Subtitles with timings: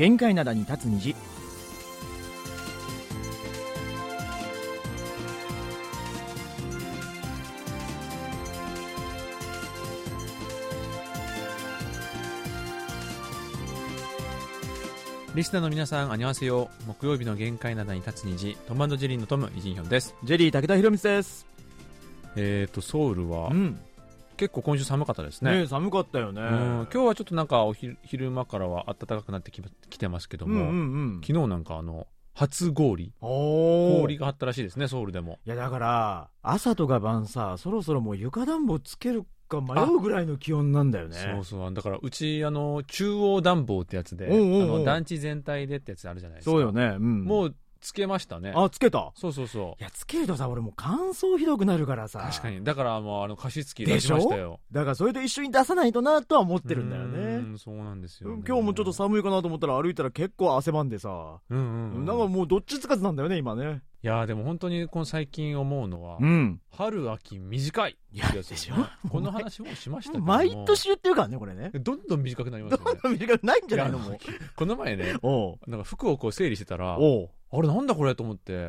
[0.00, 1.14] 限界灘に立つ虹
[15.34, 16.70] リスナーの皆さん、あにわせよ。
[16.86, 20.14] 木曜日の限界などに立つ虹、トムジェリーのトム、イジンヒョンです。
[20.24, 21.46] ジェリー武田博光です
[22.36, 23.78] えーと、ソウルは、ん
[24.40, 25.60] 結構今週寒かったですね。
[25.60, 26.40] ね寒かったよね。
[26.40, 26.48] うん。
[26.48, 31.20] 今日はちょっとなんかお昼昼間からは暖かくなってききてますけども、うんうんうん。
[31.22, 35.40] 昨日なんかあの、初氷、氷があったらしいですね、ソウルでも。
[35.44, 41.16] いやだから朝とか晩さそろそろもう床暖房つけるか迷うぐらいの気温なんだよね。
[41.16, 41.74] そうそう。
[41.74, 46.52] だから、うち、あの、中央暖房ってやつで、おうおうおうあの、団地全体でってやつあるじゃないですか。
[46.52, 48.52] そうよね、うん、もう、つけましたね。
[48.54, 49.12] あつけた？
[49.14, 49.82] そうそうそう。
[49.82, 52.20] いやつけるとさ俺もう乾燥ひどくなるからさ。
[52.30, 52.62] 確かに。
[52.62, 54.60] だから、もう、あの、加湿器出しましたよ。
[54.70, 58.42] だからそれと一緒に出さないとなとは思ってるんだようねんそうなんですよ、ね。
[58.46, 62.04] 今日もちょっと寒いかなと思ったら歩いたら結構汗ばんでさ、うんうん、うん。
[62.04, 63.82] なんかもうどっちつかずなんだよね今ね。
[64.02, 66.60] いやーでも本当にこの最近思うのは、ん。
[66.70, 69.08] 春秋短いいやでしょ？
[69.08, 70.32] この話もしましたけども。
[70.32, 71.70] 毎年言ってるからねこれね。
[71.74, 73.18] どんどん短くなりますよね。
[73.18, 74.18] 短くないんじゃないのもう。
[74.56, 75.14] この前ね
[75.66, 76.98] なんか服をこう整理してたら
[77.52, 78.68] あれなんだこれと思って。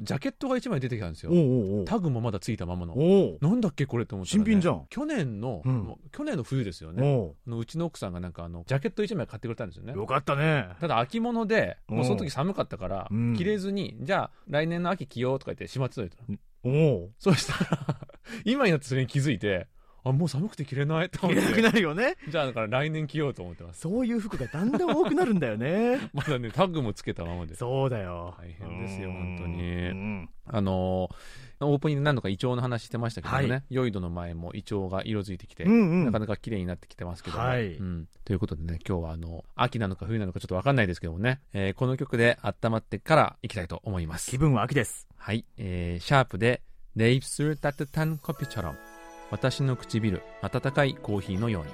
[0.00, 1.30] ジャケットが1枚出てきたんですよ。
[1.32, 2.94] おうおうタグもまだついたままの。
[3.40, 4.86] なんだっけこれと思ったら、ね、新品じゃん。
[4.88, 5.94] 去年の、うん。
[6.10, 7.02] 去年の冬ですよね。
[7.02, 9.92] おあのうちの奥さんがなんかあのジャケット1枚買ってくれたんですよね。
[9.94, 10.68] うよかったね。
[10.80, 11.96] ただ秋物でうん。
[11.98, 13.36] もうその時寒かったからうん。
[13.36, 17.10] 着れずにじゃあ来年の秋着ようとか言ってしまってたのおう。
[17.18, 17.98] そしたら、
[18.44, 19.66] 今になってそれに気づいて、
[20.04, 21.62] あ、もう寒くて着れないと思っ着れなくて。
[21.62, 22.16] なるよね。
[22.28, 23.80] じゃあだから来年着ようと思ってます。
[23.80, 25.98] そういう服がだんだん多くなるんだよね。
[26.12, 27.54] まだね、タグもつけたままで。
[27.54, 27.58] す。
[27.58, 28.34] そうだよ。
[28.38, 29.36] 大変ですようん。
[29.36, 29.62] 本当に。
[29.62, 30.30] うん。
[30.46, 33.92] あのーオープニングで何度かイチョウの話してましたけどね、はい。
[33.92, 36.04] 度の前もイチョウが色づいてきて、うんうん。
[36.06, 37.74] なかなか綺麗になってきてますけども、はい。
[37.74, 38.08] うん。
[38.24, 44.30] ということでね、今日はあの、秋なのか冬なのかちょっとわかんないですけどもね、えーこの曲で温まってからいきたいと思います。
[44.30, 44.38] 気。
[44.38, 45.06] 分は秋です。
[45.16, 46.62] はい、えー、シャープで、
[46.96, 48.91] レイプスルタトタンコピチャロン。
[49.32, 51.70] 私の唇、温かいコーヒーのように。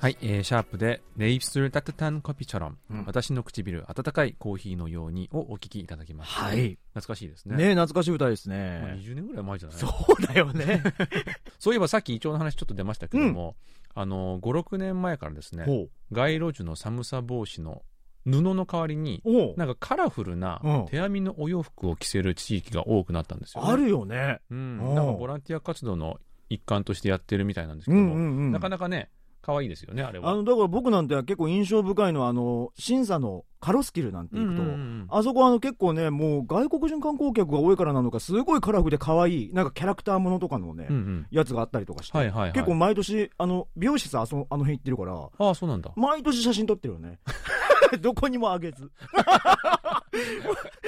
[0.00, 2.78] はい、えー、シャープで、レイプスルタトタンコピチャロン。
[2.88, 6.44] うん私の唇、温かいコーヒーのようにをお聞きいただきました。
[6.44, 7.54] はい懐かしいですね。
[7.56, 9.78] ね懐かしい歌ですまあ、ね20年ぐらい前じゃない？
[9.78, 9.88] そ
[10.18, 10.82] うだよね
[11.60, 13.56] そういえばさっきイチョウの話ちょっと出ましたけども、
[13.94, 17.82] あの、5、6年前からですね、ほ街路樹の寒さ防止の
[18.30, 19.22] 布の代わりに、
[19.56, 23.72] なんかカラフルなうん手編みのお洋服を着せる地域が多くなったんですよ、ね。
[23.72, 24.58] あるよねうん。
[24.58, 26.18] うんなんかボランティア活動の
[26.48, 29.10] 一環としてやってるみたいなんですけうども、んうんうんなかなかね、
[29.42, 30.30] 可愛いですよね、あれは。
[30.30, 35.06] あのだから僕なんて結構印象深いのはあの審査のカロスキルなんて行くと、うんうんうん。
[35.10, 41.26] あそこはあの結構ねもう外国人観光客が多いからなのかすごいカラフルで可愛いなんかキャラクターものとかのね、うんうん。
[41.30, 42.52] やつがあったりとかして、はいはいはい。
[42.52, 45.90] 結構毎年あの美容室あそあの辺行ってるからああ、そうなんだ。
[45.96, 47.18] 毎年写真撮ってるよね。
[48.00, 48.90] どこにもあげず。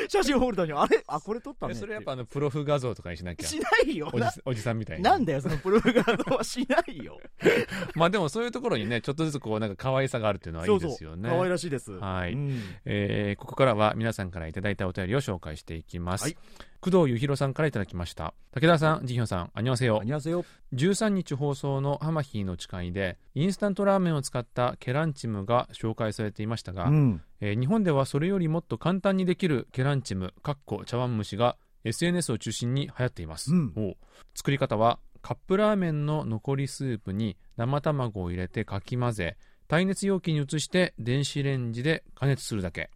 [0.09, 0.73] 写真ホルダーに。
[0.73, 1.03] あれ？
[1.07, 3.47] あこれ撮ったねえそれやっぱあの、プロフ画像とかにしなきゃ。
[3.47, 4.11] しないよ。
[4.15, 5.03] なおじおじさんみたいに。
[5.03, 7.19] なんだよそのプログラムはしないよ。
[7.95, 11.29] まあでもそういうところにね、ちょっとずつこう、なんか可愛さがあるっていうのはいいですよね。
[11.29, 11.93] 可愛らしいです。
[11.93, 12.33] はい。
[12.33, 16.25] うんえーここからは皆さんからいただいたお便りを紹介していきます。
[16.25, 16.37] はい
[16.83, 18.33] 工藤ゆひろさんからいただきました。
[18.53, 20.05] 武田さん、ジヒョンさん、あにわせよあ。
[20.05, 33.53] にわせよ13日放送のハマヒーの誓いで、インスタントラーメンを使ったケランチムが紹介されていましたが、うんえー日本ではそれよりもっと簡単にできるケランチム、かっこ茶碗蒸しが SNS を中心に流行っています。
[33.53, 33.97] うん
[34.35, 39.37] 作り方は、カップラーメンの残りスープに生卵を入れてかき混ぜ、
[39.71, 42.91] 耐熱容器に移して電子レンジで加熱するだけ。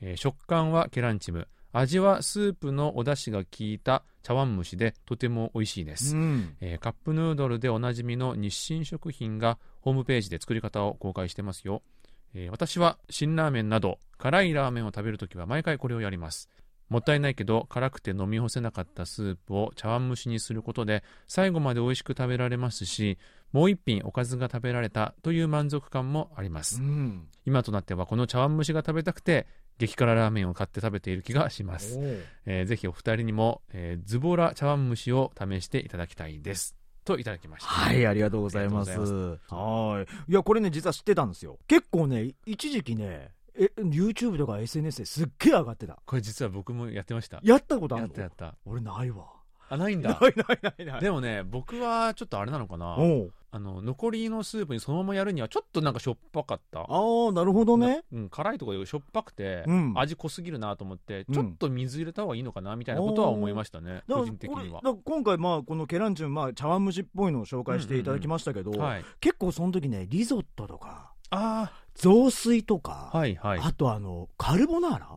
[0.00, 6.14] えー食感はケランチム、味はスープのお出汁が効いた茶碗蒸しでとても美味しいです。
[6.16, 11.82] うんえーカップヌードルでおなじみの日清食品がホームページで作り方を公開してますよ。
[12.32, 16.48] えー私は辛ラーメンなど辛いラーメンを食べるときは毎回これをやります。
[16.88, 23.18] もったいないけど辛くて飲み干せなかったスープを茶碗蒸しにすることで最後まで美味しく食べられますし、
[23.52, 26.80] もう一品おかずが食べられたという満足感もあります。
[26.80, 29.46] うん今となってはこの茶碗蒸しが食べたくて
[29.78, 31.98] 激辛ラーメンを買って食べている気がします。
[32.46, 36.76] えーぜひお二人にも、えーズボラ茶碗蒸しを試していただきたいです。
[37.04, 37.68] といただきました。
[37.68, 38.90] はい、ありがとうございます。
[38.98, 40.30] はい。
[40.30, 41.58] いや、これね、実は知ってたんですよ。
[41.68, 45.98] 結構ね、一時期ね、え、YouTube とか SNS ですっげえ上がってた。
[46.04, 47.40] これ実は僕もやってました。
[47.42, 48.54] やったことあやるのったやった。
[48.64, 49.26] 俺ないわ。
[49.68, 50.18] あないんだ。
[50.20, 51.00] ないないないない。
[51.00, 52.96] でもね僕はちょっとあれなのかな。
[53.50, 56.80] あの残りのスープにそのままやるにはちょっとなんかしょっぱかった。
[56.80, 58.02] ああなるほどね。
[58.12, 59.92] うん、辛いところでしょっぱくて、うん。
[59.96, 61.34] 味濃すぎるなと思って、うん。
[61.34, 64.80] ちょっと水入れた方がいいのかなみたいなことは思いましたね、個人的には。
[65.04, 73.60] 今回まあこのケランチュンまあ茶碗蒸しっぽいのを紹介していただきましたけど、はい、結構その時ねリゾットとかあ雑炊とか、あ、はいはい。
[73.62, 75.08] あとあのカルボナーラ？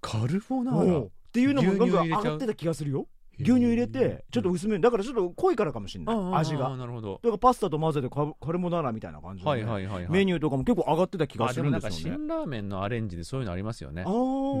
[0.00, 0.98] カルボナーラ？
[1.00, 3.06] っていうのもなんか上がってた気がするよ。
[3.36, 6.16] 牛乳入れてちょっと薄めだからちょっと濃いからかもしれない。
[6.34, 6.68] 味あが。
[6.68, 7.14] あなるほど。
[7.20, 10.08] だからパスタと混ぜてカカルボナーラみたいな感じでね、はいはい。
[10.08, 14.04] メニューとかも結構上がってた気がするんあでもなんかですよね辛ラーメンのアレンジでそういうのありますよね。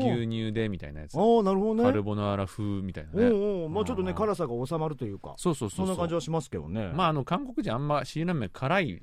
[0.00, 1.14] 牛乳でみたいなやつ。
[1.14, 1.82] あーなるほどね。
[1.84, 3.26] カルボナーラ風みたいなおね。
[3.28, 3.68] うおう。
[3.68, 5.34] まあちょっとねうん辛さが収まるというか。
[5.36, 5.86] そうそうそうそう。
[5.86, 6.90] そんな感じはしますけどね。
[6.94, 9.02] まああの韓国人あんま辛ラーメン辛い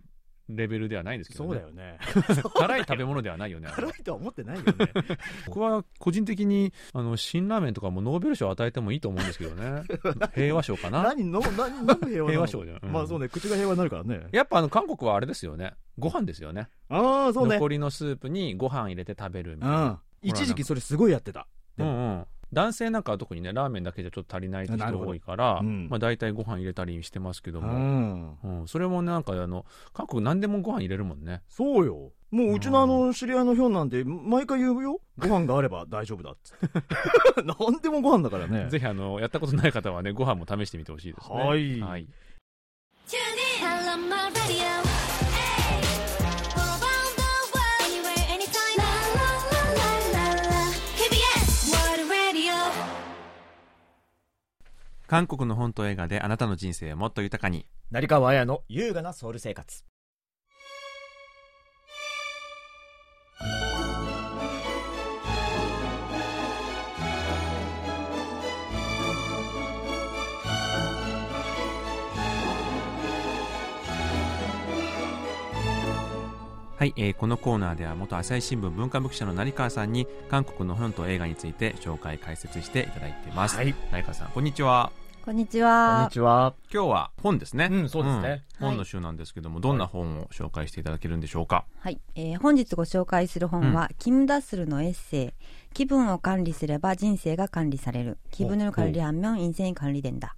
[0.55, 1.49] レベルではないですけどね。
[1.49, 1.97] そうだよね
[2.55, 3.69] 辛い食べ物ではないよね。
[3.69, 4.71] 辛いとは思ってないよね
[5.47, 9.83] 僕は個人的にあの辛ラーメンとかもノーベル賞を与えてもいいと思うんですけどね。
[10.35, 11.03] 平和賞かな。
[11.03, 15.73] 何の何何の平和平和賞じゃんうんまあそうね口が平和になるからねやっぱあの韓国はあれですよね。
[15.97, 16.69] ご飯ですよね。
[16.89, 19.83] ああそうね残りのスープにご飯入れて食べるみたいな。
[19.83, 21.47] うん一時期それすごいやってた
[21.79, 22.25] うんうん。
[22.53, 25.87] 男性なんかは特にね、ラーメンだけじゃちょっと足りないって人が多いから、うん。
[25.89, 28.37] まあ大体ご飯入れたりしてますけどうも、ん。
[28.43, 31.41] うん、それもなんかあの、韓国何でもご飯入れるもんね。
[31.47, 32.11] そうよ。
[32.29, 35.01] もううちのあの知り合いのヒョンなんて毎回言うよ。
[35.17, 37.43] ご飯があれば大丈夫だっつって。
[37.43, 38.69] 何でもご飯だからね。
[38.69, 41.35] ぜひあの、やったことない方はね、ご飯も試してみてほしいですね。
[41.35, 41.79] はい。
[41.79, 42.07] はい。
[55.11, 57.65] 韓国の本と映画であなたの人生をもっと豊かに。
[57.91, 59.83] 成川綾の優雅なソウル生活
[76.77, 83.57] はい、えーこのコーナーでは元朝日新聞文化部記者の成川さんに韓国の本と映画について紹介解説していただいています。
[83.57, 85.00] はい成川さん、こんにちは。
[85.24, 86.12] こんにちこんはに。
[86.12, 87.68] ちは今日は本ですね。
[87.70, 91.64] うんそうですねん本の週なんですけども、どんな本を紹介していただけるんでしょうか。
[91.80, 95.32] はい、えー本日ご紹介する本は、キム・ダッスルのエッセイ、
[95.74, 98.18] 気分を管理すれば人生が管理される。
[98.30, 100.36] 気分を管理하면 인생이管理된다。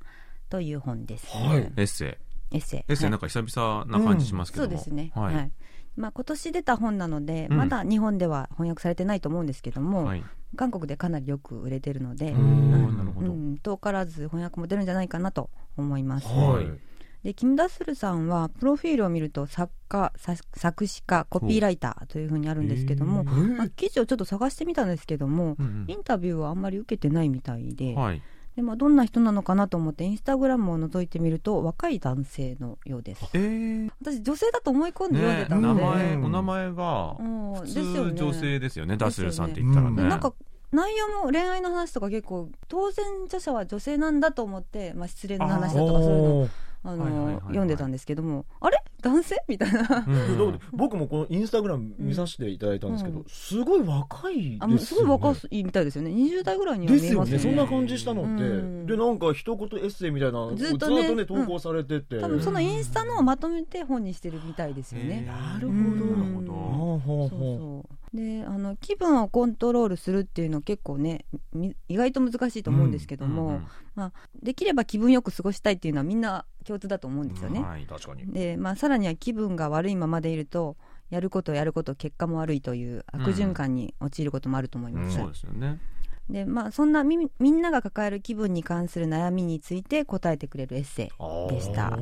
[0.49, 1.27] という本です。
[1.37, 2.19] はいエッセ
[2.53, 2.57] イ。
[2.57, 2.81] エッセイ。
[2.89, 4.75] エッセイなんか久々な感じしますけそども。
[4.75, 5.13] うですね。
[5.15, 5.51] ははいい。
[5.97, 10.25] まあ、今年出た本なので、うんまだ日本では翻訳されてないと思うんですけども、はい。
[10.56, 12.32] 韓国でかなりよく売れてるので。
[12.32, 16.28] うん、遠からず翻訳も出るんじゃないかなと思います。
[16.28, 16.94] はい。
[17.24, 25.86] でキム・ダッスルさんはプロフィールを見ると作家さ作詞家コピーライターというふうにあるんですけども、まあ、記事をちょっと探してみたんですけども、うん。
[25.88, 28.22] インタビューはあんまり受けてないみたいで,、はい。
[28.56, 33.26] でまあ、どんな人なのかなと思ってインスタグラムを覗いてみると若い男性のようです。
[33.34, 36.26] えー、私女性だと思い込んで読んでねたので、名前、うん。
[36.26, 39.96] お名前が、うん普ですよね通女性ですよね、ダッスルさんって言ったらね。
[39.96, 40.34] ですよねなんか
[40.72, 46.50] 内容も恋愛の話とか結構当然著者は女性なんだと思って、まあ、失恋の話だとかそういうの
[46.84, 47.42] あの、はいはいはいはい。
[47.46, 48.78] 読んでたんですけどもあれ？
[49.04, 49.36] 男性？
[49.48, 50.06] みたいな。
[50.08, 53.26] うん僕もこのインスタグラム見させていただいたんですけど、うん。
[53.28, 54.78] すごい若いですよね。
[54.80, 57.32] すごい若いみたいですよね20代ぐらいには見えますよね。
[57.32, 57.40] ね。
[57.40, 58.86] そんな感じしたのって、うん。
[58.86, 65.22] でなんか一言エッセイみたいなずっとずっとねね投稿されてて、多分そのインスタのをまとめて本にしてるみたいですよね。
[65.28, 65.80] なるほど。
[65.80, 66.42] うん。
[66.42, 66.54] なるほど。
[66.84, 77.62] そうほそうであの気分をコントロールするっていうの結構ねみ意外と難しいと思うんですけども、うんうんできれば気分よく過ごしたいっていうのはみんな共通だと思うんですよね。
[77.62, 77.86] はい。
[77.86, 80.78] 確かにで、まあ、さらには気分が悪いままでいると
[81.12, 85.16] やることやること結果も悪いという悪循環に陥ることもあると思います。
[85.16, 85.80] そうですよね。
[86.30, 91.98] でまあ、そんなみみんなが抱える気分に関する悩みについて答えてくれるエッセイでした。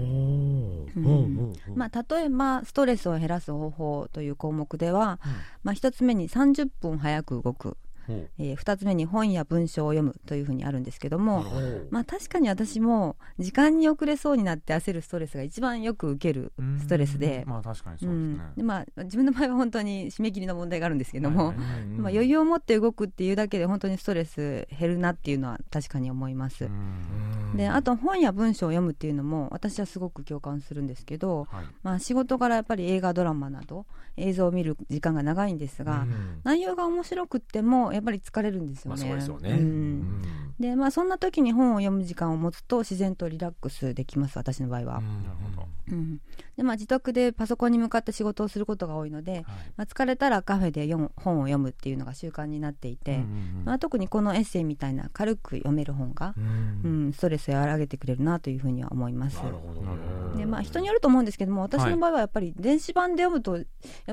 [1.89, 5.19] 例えばストレスを減らす方法という項目では、
[5.63, 7.77] まあ、1つ目に30分早く動く、
[8.09, 11.45] え2つ目に本や文章を読むというふうにあるんですけども、
[11.89, 17.43] まあ、確かに私も時間に遅れそうになって焦るストレスが一番よく受けるストレスで。
[17.45, 18.55] まあ確かにうそうですねん。
[18.55, 21.53] でまあ、自分の場合は本当に締め切りの問題があるんですけども、
[21.97, 26.65] まあ、余裕を持って動くっていうだけで本当にストレス減るなっていうのは確かに思います。
[26.65, 31.65] うんであと本や文章を読むっていうのも私はすごく共感するんですけど、はい。
[31.83, 33.85] まあ、仕事からやっぱり映画ドラマなど
[34.17, 39.05] 映像を見る時間が長いんですが、うん内容が面白くってもやっぱり疲れるんですよね。
[39.05, 40.21] まあそうですよね、ううんん
[40.61, 45.05] でまあそんな時に本を読む時間を持つと自然とリラックスできます私の場合は、なる
[45.55, 45.67] ほど。
[45.91, 46.21] うん。
[46.55, 49.45] でまあ、自宅でパソコンに向かって仕事をすることが多いので、
[49.77, 53.19] まあ、疲れたらカフェで読む本を読むっていうのが習慣になっていて、
[53.65, 59.37] まあ、特にこのエッセイみたいな軽く読める本が、うん、ストレスを和らげてくれるなというふうには思います。
[59.37, 59.97] なるほどなる
[60.33, 63.65] ほでまあ、人によると思うんですけども私の場合はやっぱり電子版で読むとやっ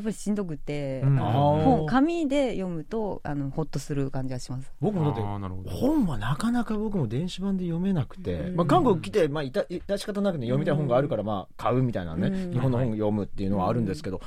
[0.02, 1.18] ぱりしんどくて、うん。
[1.18, 4.72] あの本紙で読むとあのほっとする感じがします。
[4.80, 5.70] 僕もだってあーなるほど。
[5.70, 8.56] 本はなかなか僕も電子版で読めなくて、うん。
[8.56, 12.52] まあ、韓国来て、まあ、いたいた仕方なくね読みたい本があるから、まあ、買うみたいなね、うん。
[12.52, 14.20] 日本の本読むっていうのはあるんですけど、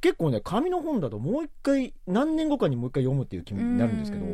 [0.00, 4.24] 結構ね紙の本だともう一回何年後かにもう一回読むっていう気になるんですけど。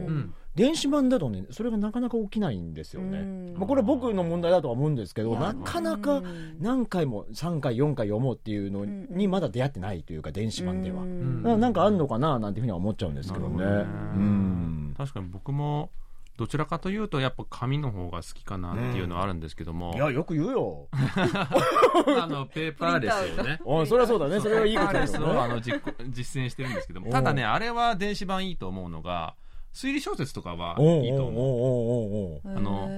[0.53, 3.55] 電子版だとねそれがなかなか起きないんですよね、うん。
[3.57, 6.57] まあ、これは僕の問題だとは思うんですけどなかなかうん。
[6.61, 13.65] 何回も3回4回読もうっていうのにまだ出会ってないというか電子版では、なんかあんのかななんていうふうには思っちゃうんですけどね。
[13.65, 13.75] どね。
[13.77, 14.95] うん。
[14.99, 15.91] 確かに僕も、
[16.41, 20.89] どちらかというと、やっぱ紙の方が好きかなっていうのはあるんですけども、いやよく言うよ。
[20.91, 23.61] あの、ペーパーレスをね。
[23.63, 24.41] お いそれはそうだね。
[24.41, 25.39] それはいいことですよね。
[25.39, 29.35] あの実行実践してるんですけども、ただね、あれは電子版いいと思うのが、
[29.75, 32.49] 推理小説とかはいいと思う。
[32.49, 32.89] あの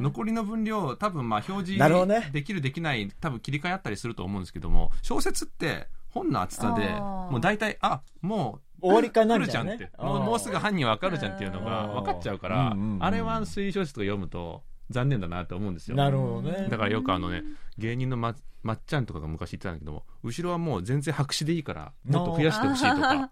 [0.00, 9.90] 残りの分量、多分まあ表示できるできない、多分切り替えあったりすると思うんですけども、小説って本の厚さで、もう大体、あ、もう、終わりかなるじゃんって。
[9.98, 15.96] もうもうすぐ犯人わかるじゃんっていうのが分かっちゃうからうんうんうん、あれは推理小説とか読むと残念だなと思うんですよ。
[15.96, 16.68] なるほどね。
[16.68, 17.42] だからよくあのね、
[17.76, 23.30] 芸人のままっちゃんとかが昔言ってたんだけども、後ろはもう全然白紙でいいから、もっと増やしてほしいとか、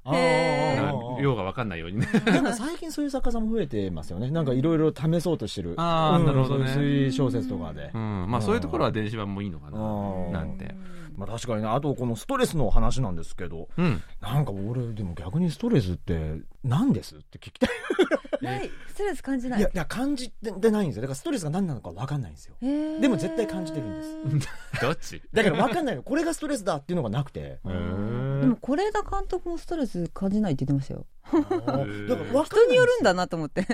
[1.21, 2.07] 量が分かんないようにね。
[2.27, 4.31] なんか最近そういう作家さんも増えてますよね。
[4.31, 5.75] なんかいろいろ試そうとしてる。
[5.77, 7.99] あーうんなるほどねそういう小説とかでう。
[7.99, 10.75] ん、まあそういうところは電子版もいいのかな、うんなんて。
[11.17, 14.03] まあ確かにね、あとこのストレスの話なんですけど、うん。
[14.21, 17.71] なんか俺でも逆にストレスって何ですって聞きたい。
[18.43, 21.03] ないストレス感じないいや、いや感じてないんですよ。
[21.03, 22.55] だからストレスが何なのか分かんないんですよ。
[22.61, 24.51] でも絶対感じてるんです。
[24.83, 25.16] どっち？
[25.33, 26.03] だから分かんないの。
[26.03, 27.41] これがストレスだっていうのがなくて。
[27.41, 31.07] へでーも是枝監督もストレス感じないって言ってましたよ。
[31.33, 33.67] だから人によるんだなと思って。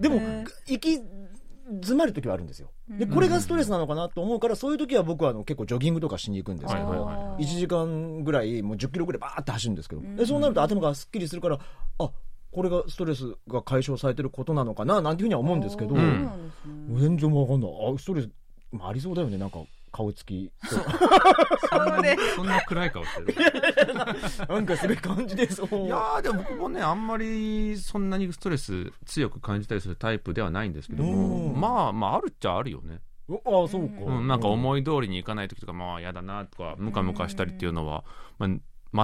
[0.00, 0.20] でも
[0.66, 1.00] 行き
[1.66, 2.70] 詰まる時はあるんですよ。
[2.88, 7.44] で、これがストレスなのかなと思うから、そういう時は僕はあの結構ジョギングとかしに行くんですけど、はいはいはい。
[7.44, 10.16] 1時間ぐらい、もう10キロぐらいバーって走るんですけど、ん。
[10.16, 11.58] でそうなると頭がすっきりするから、
[11.98, 12.10] あ
[12.52, 17.70] これがストレスが解消されてることなのかななんていうふうには思うんですけど、全然わかんない。
[17.94, 18.30] あ、ストレス、
[18.70, 19.58] まあ、ありそうだよね、なんか
[19.92, 20.50] 顔つき。
[21.70, 23.94] そんなにそんな暗い顔してる。
[24.48, 25.86] なんかすごい感じでそう。
[25.86, 31.60] いやーでも僕もねあんまりそんなにストレス強く感じたりするタイプではないんですけどもうん。
[31.60, 33.32] まあまああるっちゃあるよね、あ
[33.64, 34.04] あ、そうか。
[34.04, 38.04] うん、なんか思い通りにいかない時とかまあ嫌だなとかムカムカしたりっていうのは、
[38.38, 38.46] ま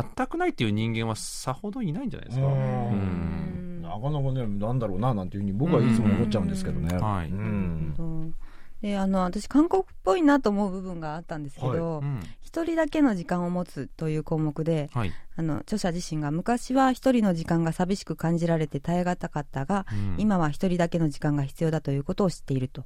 [0.00, 3.78] あ、全くないっていう人間はさほどいないんじゃないですか、ううん。
[3.80, 6.94] んなかなかね、なんだろうな、なんていうふうに僕はいつも思っちゃうんですけどね。
[6.94, 7.00] うん。
[7.00, 7.28] はい。
[7.28, 8.34] うん
[8.82, 12.20] であの私韓国っぽいなと思う部分があったんですけどうん。
[12.42, 15.12] 一、人だけの時間を持つという項目ではい。
[15.34, 20.16] あの著者自身が昔は一人の時間が寂しく感じられて耐え難かったが、うん。
[20.18, 22.84] 今は一人だけの時間が必要だということを知っていると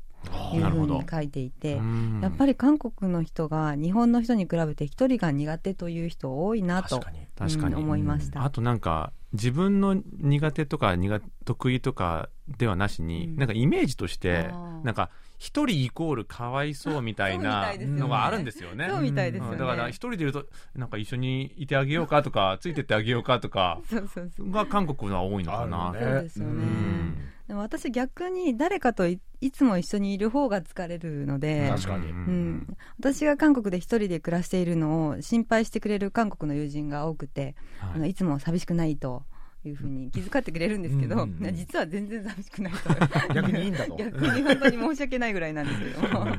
[0.54, 7.00] いうふうに書いていて、うんやっぱり韓国の人が日本の人に比べて一人が苦手という人多いなと
[7.36, 7.74] 確かに。
[7.74, 7.80] うん。
[7.80, 8.44] 思いました。
[8.44, 13.36] あとなんか自分の苦手とか苦得意とかではなしに、うん。
[13.36, 14.50] なんかイメージとして
[14.84, 18.88] なんか一人イコールかわいそうみたいそうみなのがあるんですよね。
[18.90, 19.52] そうみたいですよね。
[19.52, 19.58] うん。
[19.58, 24.50] だから一人でいるとなんか一緒にいてあげようかとかついてってあげようかとかそうそうそう。
[24.50, 25.92] が韓国のは多いのかな。
[25.92, 26.52] そうですよね。
[26.52, 27.28] うん。
[27.48, 32.06] でも私逆に誰かといいつも一緒にいる方が疲れるので、確かに。
[32.06, 37.90] ううんん、私が韓国で一人で暮らしているのを心配してくれる韓国の友人が多くて、はい。
[37.96, 39.24] あのいつも寂しくないと
[39.68, 41.54] いうふうに気遣ってくれるんですけど、うんうんうん。
[41.54, 42.78] 実は全然寂しくないと。
[43.34, 43.96] 逆にいいんだと。
[43.98, 46.20] 逆に本当に申し訳ないぐらいなんですけど。
[46.20, 46.36] も、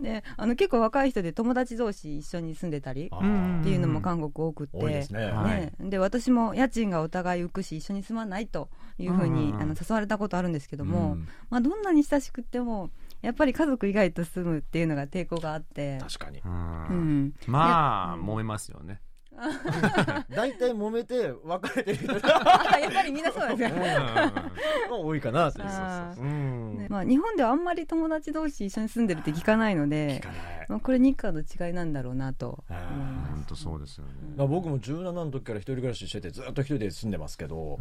[0.00, 5.26] であの結構若い人で友達同士一緒に住んでたりっていうのも韓国多くって、多いですね。
[5.26, 5.60] はい。
[5.60, 11.28] ね、で私も家賃がお互い浮くし一緒に住まないというふうに、あの誘われたことあるんですけども、うん。
[11.50, 12.90] まあ、どんなに親しくても
[13.22, 16.40] やっぱり家族以外と住むっていうのが抵抗があって、確かに。
[16.44, 16.52] うん。
[16.52, 18.22] うん、まあ、うん。
[18.22, 19.00] 揉めますよね。
[20.34, 23.56] 大体揉めて別れてる人 やっぱりみんなそうなん。
[23.56, 25.50] ですよ、多いかな。
[25.50, 26.20] そうあー。
[26.20, 26.78] うん。
[26.78, 30.66] ねまあ、日本ではあんまり友達同士一緒に住んでるって聞かないので聞かない。
[30.68, 34.12] まあ、これ日韓の違いなんだろうなと思いま本当そうですよね。
[34.46, 37.78] 僕も17の時から一人暮らししててずっと一人で住んでますけど、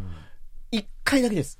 [0.72, 1.60] 一回だけです。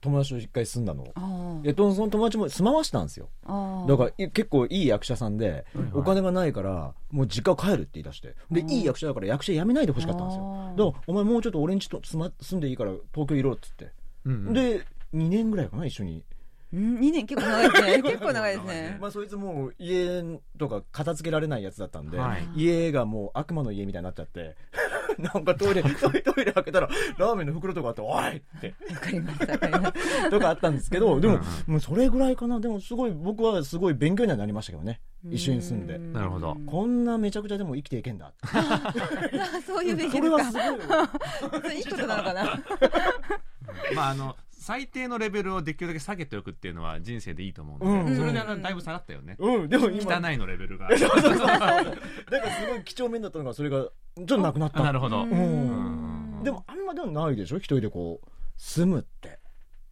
[0.00, 1.04] 友達と一回住んだの。
[1.04, 3.28] すあえっと、その友達も住まわしたんですよ。
[3.44, 8.36] あだからい結構いい役者さんで、お金がないから、もう実家帰るって言い出して。
[8.50, 10.74] で、いい役者だから役者辞めないでほしかったんですよ。
[10.76, 13.90] だから、お前もうちょっと俺んちと住ま住んでいいから東京いろっつって。
[14.24, 16.22] うんうんで、2年ぐらいかな、一緒に。
[16.72, 18.02] うん2年 結構長いですね。
[18.02, 18.98] 結構長いですね。
[19.00, 20.22] まあそいつもう家
[20.58, 22.48] とか片付けられないやつだったんで、はい。
[22.56, 24.56] 家がもう悪魔の家みたいになっちゃって
[25.18, 25.82] なんかトイレ
[26.22, 28.74] トイレ開けたらラーメンの袋とかあって「おい!」って。
[28.92, 31.72] わかりますわかりますとかあったんですけどでもうん。
[31.72, 32.60] もうそれぐらいかな。
[32.60, 35.00] でもすごい僕はすごい勉強にはなりましたけどね。
[35.30, 35.98] 一緒に住んで。
[35.98, 36.56] なるほど。
[36.66, 38.32] こんなめちゃくちゃでも生きていけんだ。
[38.42, 38.92] あ
[39.66, 42.42] そういう勉そ強れですはかすごいいいことなのかな。
[43.94, 44.36] まああの
[44.68, 48.04] 最低のレベルをできるだけ下げておくっていうのは人生でいいと思ううん。
[48.04, 49.68] ので、それであのだいぶ下がったよね、うん。
[49.70, 50.90] でも今汚いのレベルが。
[50.92, 51.38] そうそうそう。
[51.38, 51.86] だか
[52.28, 54.80] らすごい几帳面だったのがそれがちょっとなくなった。
[54.80, 55.30] あなるほど、うん。
[55.30, 56.44] うん。
[56.44, 57.56] でもあんまでもないでしょ？
[57.56, 59.37] 一人でこう住むって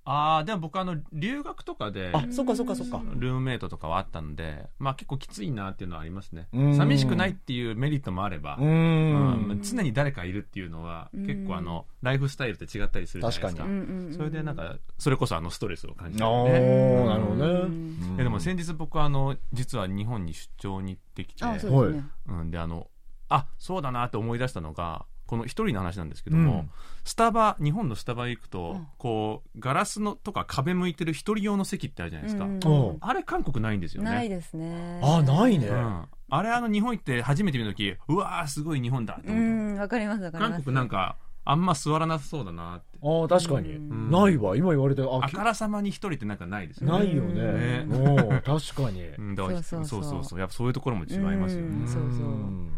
[0.09, 3.03] ああでも僕あの留学とかであそっかそっかそっか。
[3.17, 6.47] ルームメイトとかはあったのでまあ結構きついなっていうのはありますね。
[6.53, 6.77] うん。
[6.77, 9.53] 寂しくないっていうメリットもあれば、ううん。
[9.53, 11.27] ん常に誰かいるっていうのはうん。
[11.27, 14.17] 結構あのライフスタイルって違ったりするじゃないですか。
[14.17, 17.05] それでなんかそれこそあのストレスを感じたよね。
[17.05, 18.23] なるほどね。
[18.23, 22.09] でも先日僕はあの実は日本に出張に行ってきてあそうですね。
[22.29, 22.87] うん、であの
[23.29, 26.71] あそうだなって思い出したのがこの一人の話なんですけども、うん。
[27.05, 28.87] スタバ日本のスタバ行くと、うん。
[28.99, 34.11] こうガラスのとか壁向いてる一人用の席ってあるじゃないですか、うんあれ韓国ないんですよね。
[34.11, 35.01] ないですね。
[35.03, 35.69] あないね。
[35.69, 40.53] うん、あれあの日本行って初めて見た時うわーすごい日本だとう思った、んわかりますわかります。
[40.55, 42.99] 韓国なんかあんま座らなさそうだなって。
[43.03, 43.77] ああ確かに。
[43.77, 44.11] うん。
[44.11, 44.57] ないわ。
[44.57, 46.99] 今言われてああからさまに一人ってなんかないですよね。
[46.99, 47.85] ないよね。
[47.85, 48.43] ね。
[48.45, 49.03] 確かに。
[49.05, 50.13] うんだからそうそうそう。
[50.13, 50.39] そうそうそう。
[50.41, 52.73] やっぱそういうところも違いますよね、うんそうそうん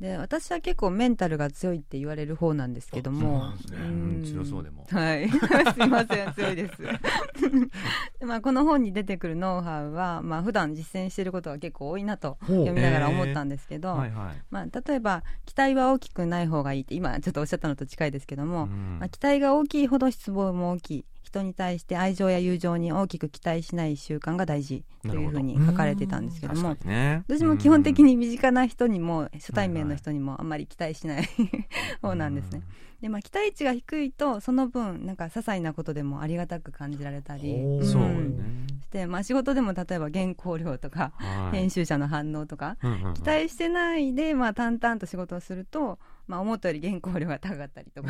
[0.00, 3.46] で私は結構メンタルが強いって言われる方なんですけども。
[3.46, 4.38] あそうなんですね。
[4.38, 4.86] うん強そうでも。
[4.88, 5.28] はい。
[5.28, 6.82] すいません強いです。
[8.20, 14.42] でまあこの本に出てくるノウハウは、まあ普段実践していることが結構多いなと読みながら思ったんですけど、はいはい。
[14.50, 18.98] まあ、例えば期待は大きくない方がいいって今ちょっとおっしゃったのと近いですけども、うん。
[19.00, 27.22] まあ、期待が大きいほど失望も大きい人に対して愛情や友情に大きく期待しない習慣が大事というふうに書かれてたんですけどもね。
[27.28, 31.28] 私も基本的に身近な人にも初対面の人にもあんまり期待しない。
[32.00, 32.62] 方なんですね。
[33.00, 38.66] でまあ期待値が低いとその分なんか些細なことでもありがたく感じられたり、おーそううんね。
[38.82, 41.58] してまあ仕事でも例えば原稿料とかはい。
[41.58, 43.14] 編集者の反応とかうんうんうん。
[43.14, 48.08] 期待してないで、まあ、淡々と仕事をすると、まあ、思ったより原稿料が高かったりとか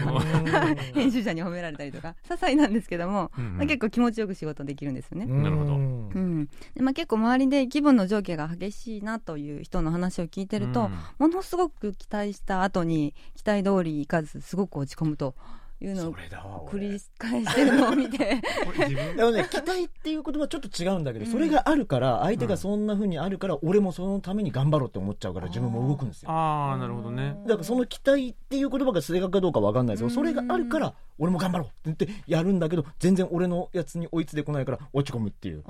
[0.94, 3.56] 編集者に褒められたりとか些細なんですけども、うんうん。
[3.58, 5.26] まあ、結構気持ちよく仕事できるんですよね。
[5.26, 5.74] なるほど。
[5.74, 6.48] うん。
[6.80, 10.92] まあ、結構周りで気分の上下が激しいなという人の話を聞いてると、うん。
[11.18, 15.34] ものすごく期待した後に期待通りいかずすごく落ち込むと
[15.80, 16.88] いうのを繰俺。
[16.90, 18.18] り返してるのを見て。
[18.18, 19.16] これ自分。
[19.16, 26.30] でもね、期待っていう言葉はちょっと違うんだけど、それがあるから、相手がそんな風にあるから、俺もそのために頑張ろうって思っちゃうから、自分も動くんですよ。
[26.30, 27.36] ああなるほどね。
[27.46, 35.62] だからその期待っていう言葉が正確かどうかわかんないですけど、それがあるから、俺も頑張ろうって言ってやるんだけど、全然俺のやつに追いついてこないから落ち込むっていう。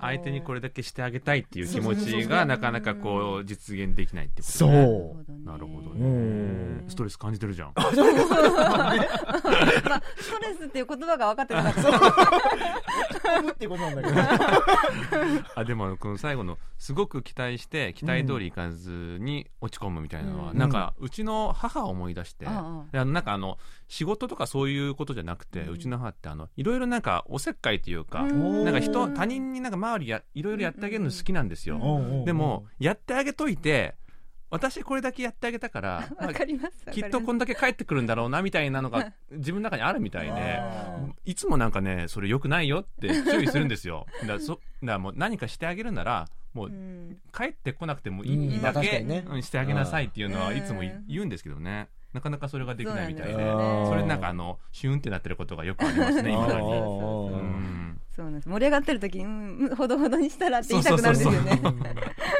[0.00, 5.46] 相手にこれだけしてあげたいっていう気持ちがなかなかこう実現できないってことそねう。
[5.46, 6.06] なるほどうね。
[6.08, 6.84] ん。
[6.88, 7.72] ストレス感じてるじゃん
[8.28, 11.90] まあ、ストレスっていう言葉が分かってなかった
[13.42, 14.16] 落っていうことなんだけど。
[15.54, 20.58] あでもこの最後のすごく期待して期待通りいかずに落ち込むみたいなのは、うん。
[20.58, 23.58] なんかうちの母を思い出して、あであのなんかあの
[23.88, 28.64] 仕事とかそういうことじゃなくて、うちの母ってあのいろいろなんかおせっかいというか、うん。
[28.64, 32.24] なんか人他人になんか周りやいろいろやってあげるの好きなんですよ、うん。
[32.24, 33.96] でもやってあげといて
[34.50, 36.90] 私これだけやってあげたから、 まあわかります。
[36.92, 40.62] きっとこんだけ帰ってくるんだろうなみたいなのが自分の中にあるみたいで
[41.24, 44.06] いつもなんかねそれ良くないよって注意するんですよ。
[44.22, 47.18] だからそだからもう何かしてあげるならもううん。
[47.32, 49.04] 帰ってこなくてもいいだけ
[49.42, 50.56] してあげなさいっていうのはうん。
[50.56, 51.88] いつもい言うんですけどね。
[52.12, 53.32] なかなかそれができないみたいで。
[53.34, 58.48] そねそれなんかあのシュンってなってることがよくありますね今うんそうなんです。
[58.48, 59.28] 盛り上がってる時に、う
[59.72, 61.60] ん、ほどほどにしたらって言いたくなるんですよね。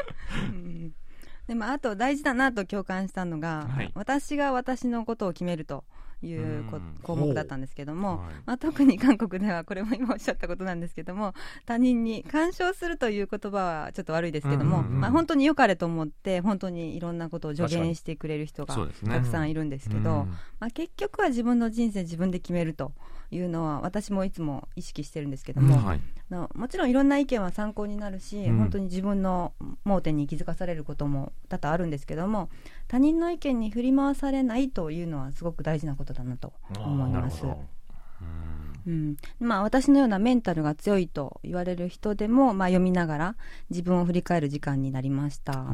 [1.47, 3.91] うんでもあと大事だなと共感したのが、はい。
[3.95, 5.85] 私が私のことを決めると
[6.21, 6.65] いう
[7.03, 8.35] 項目だったんですけども、はい。
[8.45, 11.33] まあ、特に韓国ではこれも今おっしゃったことなんですけども
[11.65, 15.01] 他人に干渉するという言葉はちょっと悪いですけども、うんうんうん。
[15.01, 20.29] まあ、本当に良かれと思って本当にいろんなことを助言してくれる人がたくさんいるんですけど、うん。
[20.59, 22.91] まあ、結局は自分の人生自分で決めると
[23.31, 26.01] いうのは私もいつも意識してるんですけども、はい。
[26.29, 28.57] のもちろんいろんな意見は参考になるし、うん。
[28.57, 29.53] 本当に自分の
[29.85, 32.49] 盲点に気づかされることも多々あるんですけども
[32.87, 37.45] 他人の意見に振り回されないというのはすごく大事なことだなと思います。
[38.87, 39.17] うん。
[39.39, 43.35] まあ、私のようなメンタルが強いと言われる人でも、まあ、読みながら
[43.69, 45.65] 自分を振り返る時間になりました。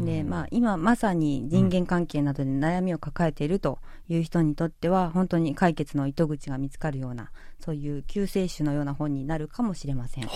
[0.00, 7.30] でまあ、今まさに人間関係などで悩みを抱えているという人にとっては本当に解決の糸口が見つかるような
[7.60, 10.24] そういう救世主のような本になるかもしれません。
[10.24, 10.28] う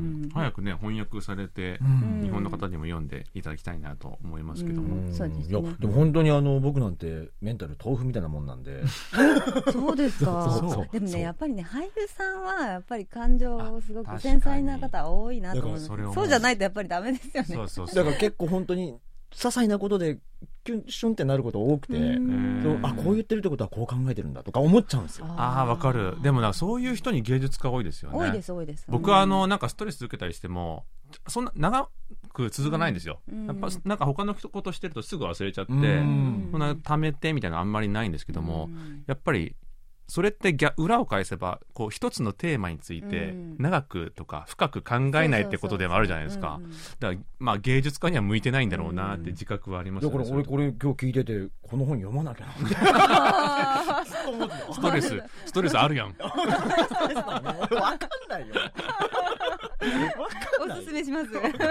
[0.00, 0.28] ん。
[0.32, 2.22] 早くね翻訳されて、うん。
[2.22, 5.12] 日本の方にも読んでいただきたいなと思いますけども、うん。
[5.12, 5.58] そうですね。
[5.60, 8.82] いやでも本当にあの僕なんてメンタル豆腐みたいなもんなんで。
[9.72, 10.58] そうですか。
[10.60, 10.70] そう。
[10.70, 10.88] そう。
[10.92, 15.78] でもねやっぱりね俳優さんはやっぱり感情をすごくあ繊細な方多いなと思う。
[16.14, 16.28] そう。
[16.28, 17.54] じゃないとやっぱりダメですよね。
[17.54, 18.92] そうそうそうだから結構本当に
[19.32, 20.18] 些細なことで
[20.64, 22.60] キュンシュンってなること多くてうん。
[22.62, 25.26] そうあこう言ってるってことはこう考えてるんだとか思っちゃうんですよ。
[25.28, 26.16] ああわかる。
[26.22, 28.18] でもなんかそういう人に芸術家多いですよね。
[28.18, 28.84] 多いです多いです。
[28.88, 30.84] 僕はあのなんかストレス受けたりしても
[31.28, 31.88] そんな長
[32.32, 33.46] く続かないんですよ、うん。
[33.46, 36.48] やっぱなんか他のことしてるとすぐ忘れちゃって、うん。
[36.50, 39.04] そんな貯めてみたいなのあんまりないんですけども、うん。
[39.06, 39.54] やっぱり
[40.08, 43.56] それって逆裏を返せばこう一つのテーマについてうん。
[43.58, 46.56] 長くとか深く考えないってことでもあるじゃないですか。
[46.58, 50.18] うんうんだからまあ芸術家には向いてないんだろうなって自覚はありますよね。
[50.18, 50.56] だから俺こ。
[50.56, 52.52] れ今日聞いててこの本読まなきゃな。
[54.72, 56.08] ストレスストレスあるやん。
[56.08, 56.38] わかん
[58.30, 58.54] ないよ。
[60.68, 61.30] おすすめします。
[61.30, 61.68] ちょっと読ん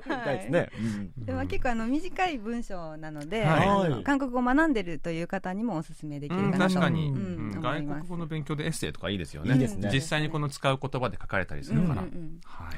[0.00, 0.70] でみたいですね、
[1.18, 1.24] うん。
[1.24, 4.04] でも結構あの短い文章なので、はい。
[4.04, 7.16] 韓国語を学んでるという方にもおすすめできうんるかなと、確かに、うん。
[7.16, 7.22] うん。
[7.22, 9.54] 思います外国語の勉強でエッセイとかいいですよね。
[9.54, 9.90] いいですね。
[9.92, 12.76] 実際にこの使う言葉で書かれたりするから、うんうんうんはい、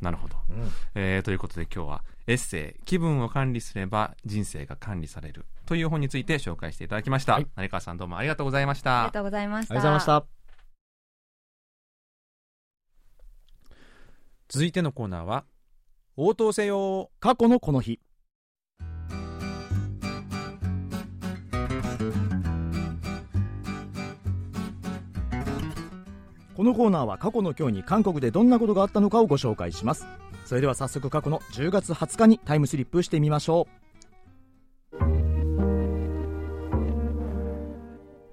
[0.00, 0.70] なるほど、うん。
[0.94, 7.46] えーということで今日はエッセイ「気分を管理すれば人生が管理される」という本について紹介していただきました、はい。
[7.56, 9.74] 成川さんどうもありがとうございましたありがとうございました。
[9.74, 10.34] ありがとうございました。
[14.48, 15.44] 続いてのコーナーは
[16.16, 17.98] 応答せよ過去のこの日
[26.64, 30.06] このコーナーは過去の今日に韓国でどんなことがあったのかをご紹介します。
[30.46, 34.96] それでは早速過去の10月20日にタイムスリップしてみましょう。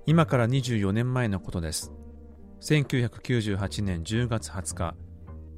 [0.06, 1.91] 今から24年前のことです。
[2.62, 4.96] 1998年10月20日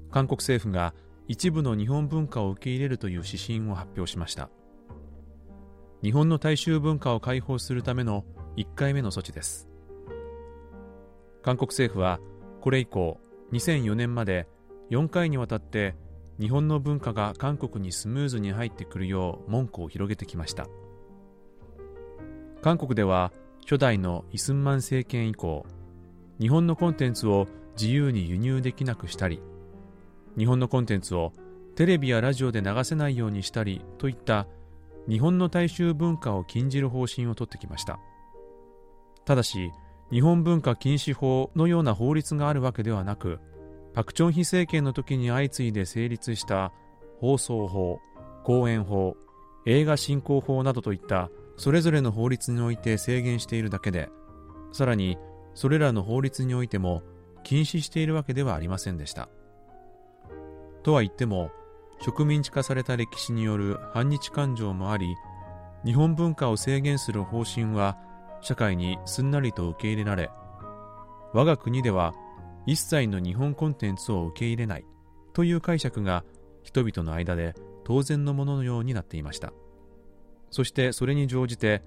[0.10, 0.96] 韓国政府が
[1.28, 4.50] 一部の日本文化を受け入れるという指針を発表しました。
[6.02, 8.26] 日本の大衆文化を解放するための
[8.58, 9.70] 1回目の措置です。
[11.44, 12.20] 韓国政府は
[12.64, 13.20] これ以降
[13.52, 14.48] 2004年まで
[14.90, 15.96] 4回にわたって
[16.40, 20.66] 日本の文化が韓国にスムーズに入ってくるよう門戸を広げてきました。
[22.62, 25.66] 韓国では初代のイスンマン政権以降
[26.40, 29.42] 日本のコンテンツを自由に輸入できなくしたり
[30.38, 31.34] 日本のコンテンツを
[31.76, 34.48] テレビやラジオで流せないようにしたりといった
[35.10, 38.00] 日本の大衆文化を禁じる方針を取ってきました。
[39.26, 39.70] ただし
[40.14, 43.40] 日本文化禁止法のような法律があるわけではなく
[43.96, 46.72] パク・チョンヒ政権の時に相次いで成立した
[47.20, 48.00] 放送法
[48.44, 49.18] 公演法
[49.66, 54.10] 映画振興法などといったそれぞれの法律において制限しているだけで
[54.72, 55.18] さらに
[55.56, 57.02] それらの法律においても
[57.44, 59.30] 禁止しているわけではありませんでした。
[60.84, 61.50] とは言っても
[62.02, 65.16] 植民地化された歴史による反日感情もあり
[65.86, 67.98] 日本文化を制限する方針は
[68.44, 70.30] 社会にすんなりと受け入れられ
[71.34, 72.14] 我が国では
[72.66, 74.86] 一切の日本コンテンツを受け入れない
[75.34, 76.24] という解釈が
[76.62, 79.52] 人々の間で当然のもののようになっていました。
[80.50, 81.82] そしてそれに乗じて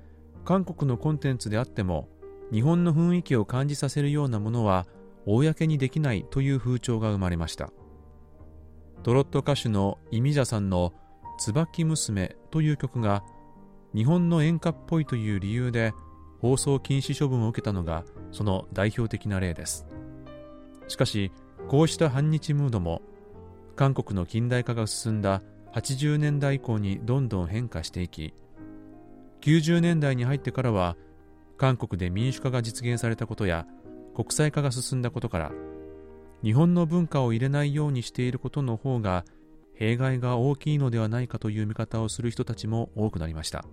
[0.45, 2.09] 韓国のコンテンツであっても
[2.53, 4.87] 日本の雰囲気を感じさせるようなものは
[5.25, 7.71] 公にできないという風潮が生まれました。
[9.03, 10.93] トロット歌手のイミジャさんの
[11.39, 13.25] 「椿娘」という曲が
[13.95, 15.95] 日本の演歌っぽいという理由で
[16.41, 19.87] 放送禁止処分を受けたのがその代表的な例です。
[20.89, 21.33] しかし
[21.69, 23.03] こうした反日ムードも
[23.75, 25.43] 韓国の近代化が進んだ
[25.75, 28.35] 80年代以降にどんどん変化していき
[29.43, 30.97] 90年代に入ってからは
[31.59, 33.67] 韓国で民主化が実現されたことや
[34.15, 35.53] 国際化が進んだことから
[36.43, 39.25] 日本の文化を入れないようにしていることの方が
[39.75, 43.65] 弊害が大きいのではないかという見方をする人たちも多くなりました。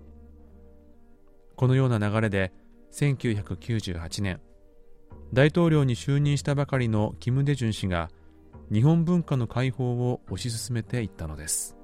[1.56, 2.52] このような流れで
[2.92, 4.40] 1998年
[5.32, 8.10] 大統領に就任したばかりのキム・デジュン氏が
[8.72, 11.76] 日本文化の解放を推し進めていったのです。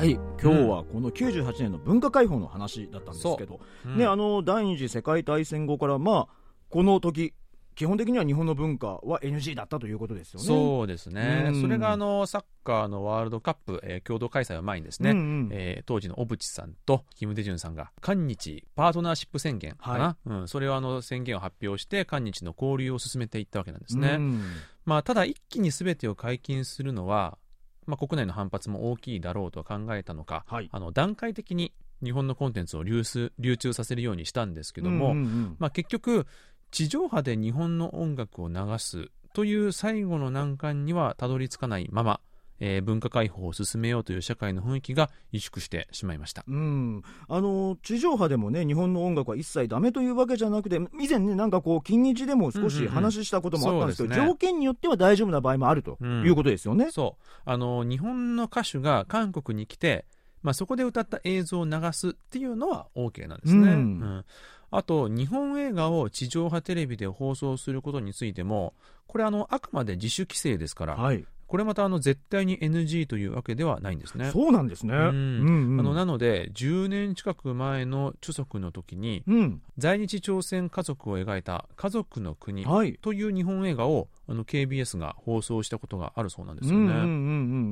[0.00, 6.28] はい今日はこの98年の文化解放の話だったんですけど、ね、あの第二次世界大戦後からまあ
[6.70, 7.34] この時
[7.74, 10.46] 基本的には日本の文化は NG だったということですよね。
[10.46, 11.60] そうですね、うん。
[11.60, 15.48] それがあのサッカーのワールドカップ、えー共同開催を前にですね、うんうん。
[15.52, 24.42] えー当時の小渕さんとキム・デジュンさんが韓日パートナーシップ宣言かな、うん、それをあの宣言を発表して韓日の交流を進めていったわけなんですね、うん。
[24.84, 27.38] まあ、ただ一気に全てを解禁するのは、
[27.86, 30.68] まあ、国内の反発も大きいだろうと考えたのか、はい。
[30.70, 35.56] あの段階的に日本のコンテンツを流出流通させるようにしたんですけども、うんうんうん。
[35.58, 36.26] まあ、結局
[36.70, 42.20] 地上波で日本の音楽を流すという最後の難関にはたどり着かないまま、
[42.60, 46.44] えー文化開放を進めようという社会の雰囲気が萎縮してしまいました。
[46.46, 52.94] うん、あの地上波でもね日本の音楽は一切ダメというわけじゃなくて以前ねなんかこう近日でも少しうんうんうん。
[53.00, 54.26] 話したこともあったんですけど、そうですね。
[54.28, 56.24] 条件によっては大丈夫な場合もあるとうん。
[56.24, 56.90] いうことですよね。
[56.90, 57.24] そう。
[57.44, 60.04] あの日本の歌手が韓国に来て、
[60.42, 63.68] まあ、そこで歌った映像を流すっていうのは OK なんですね、うん。
[63.68, 64.24] うん。
[64.70, 68.74] あと日本映画を地上波テレビで放送することについても
[69.06, 74.30] これあのあくまで自主規制ですから、はい、これまたあの絶対に NG というわけではないんですね。
[74.30, 74.94] そうなんですね。
[74.94, 75.00] うん。
[75.00, 75.80] うんうん。
[75.80, 79.60] あのなので10年近く前の著足の時にうん。
[79.76, 82.96] 在日朝鮮家族を描いた「家族の国」はい。
[83.02, 86.84] という日本映画をあの KBS が放送したことがあるそうなんですよね。
[86.84, 87.06] うんうんうんう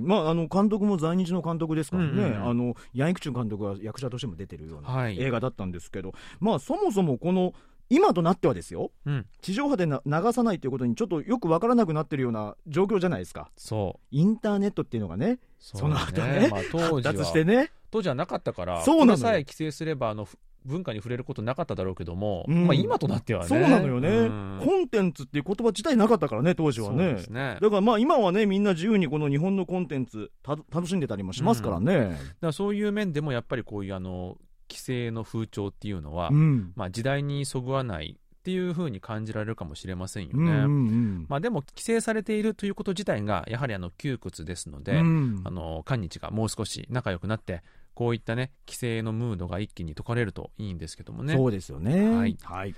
[0.02, 0.06] ん。
[0.08, 2.48] まあ、あの監督も在日の監督ですからね、うんうんうん。
[2.48, 5.16] あのヤンイクチュン監督が役者としても出てるようなはい。
[5.20, 7.54] 映画だったんですけど、まあ、そもそもこの
[7.90, 8.90] 今となってはですよ。
[9.07, 13.51] うん、地上波でな流さないということにちょっとよくわからなくなってるような状況じゃないですか。
[13.57, 14.07] そう。
[14.11, 17.70] インターネットっていうのがねその後ねまあ、当時発は達してね。
[17.90, 22.66] 当時はなかったからそうなのさえ規制すればあのふ文化に触れることなかっただろうけども、うん。
[22.66, 23.48] まあ、今となってはね。
[23.48, 24.61] そうなのよね、うん。
[24.64, 27.24] コンテンツっていう言葉自体なかったからね当時はね。
[27.31, 34.37] ねだからまあ今はねみんな自由にこの日本のコンテンツた楽しんでたりもしますからね、だからそういう面でもやっぱりこういうあの
[34.68, 36.72] 規制の風潮っていうのは、うん。
[36.76, 40.37] まあ、時代にそぐわないっていうふうに感じられるかもしれませんよね。
[40.37, 41.26] うんうんうん。
[41.28, 45.42] まあ、でも規制されているということ自体がやはりあの窮屈ですので、うん。
[45.44, 47.62] あの韓日がもう少し仲良くなって
[47.94, 52.16] こういったね規制のムードが一気に解かれるといいんですけどもね、そうですよね。
[52.16, 52.37] はい。
[52.42, 52.74] はい。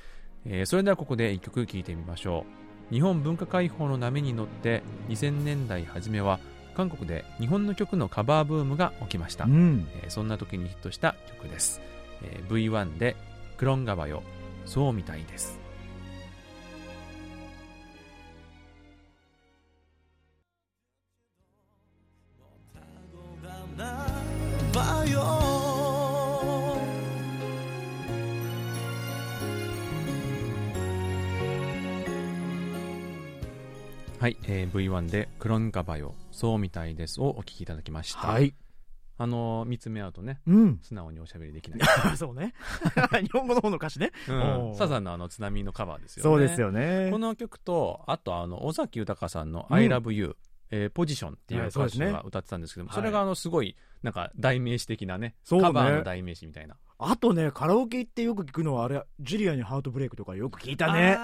[0.46, 2.46] えーそれではここで一曲聴いてみましょ
[2.90, 2.94] う。
[2.94, 6.40] 日本文化開放の波に乗って2000年代初めは
[6.74, 9.88] 韓国で日本の曲のカバーブームが起きました、うん。
[10.02, 11.80] えーそんな時にヒットした曲です、
[12.22, 13.16] えー V1 で
[13.56, 14.22] 「クロンガバよ
[14.66, 15.59] そうみたいです」
[34.20, 38.54] はい、えー V1 で「クロンガバよそうみたいです」をお聴きいただきました、はい。
[39.18, 40.78] あのー見つめ合うとねうん。
[40.80, 41.80] 素直におしゃべりできない、
[42.16, 42.54] そうね。
[43.22, 44.12] 日本語の方の歌詞ね。
[44.28, 44.74] うん。
[44.74, 46.30] サザンのあの津波のカバーですよね。
[46.30, 47.10] そうですよね。
[47.12, 49.78] この曲とあとあの尾崎豊さんの「うん。
[50.72, 52.96] えーポジションっていう歌手が歌ってたんですけども、はい。
[52.96, 55.66] それがあのすごいなんか代名詞的なねそうね。
[55.66, 56.76] カバーの代名詞みたいな。
[56.98, 61.16] あとねカラオケ行ってよく聞くのはあれジュリアにハートブレイクとかよく聞いたね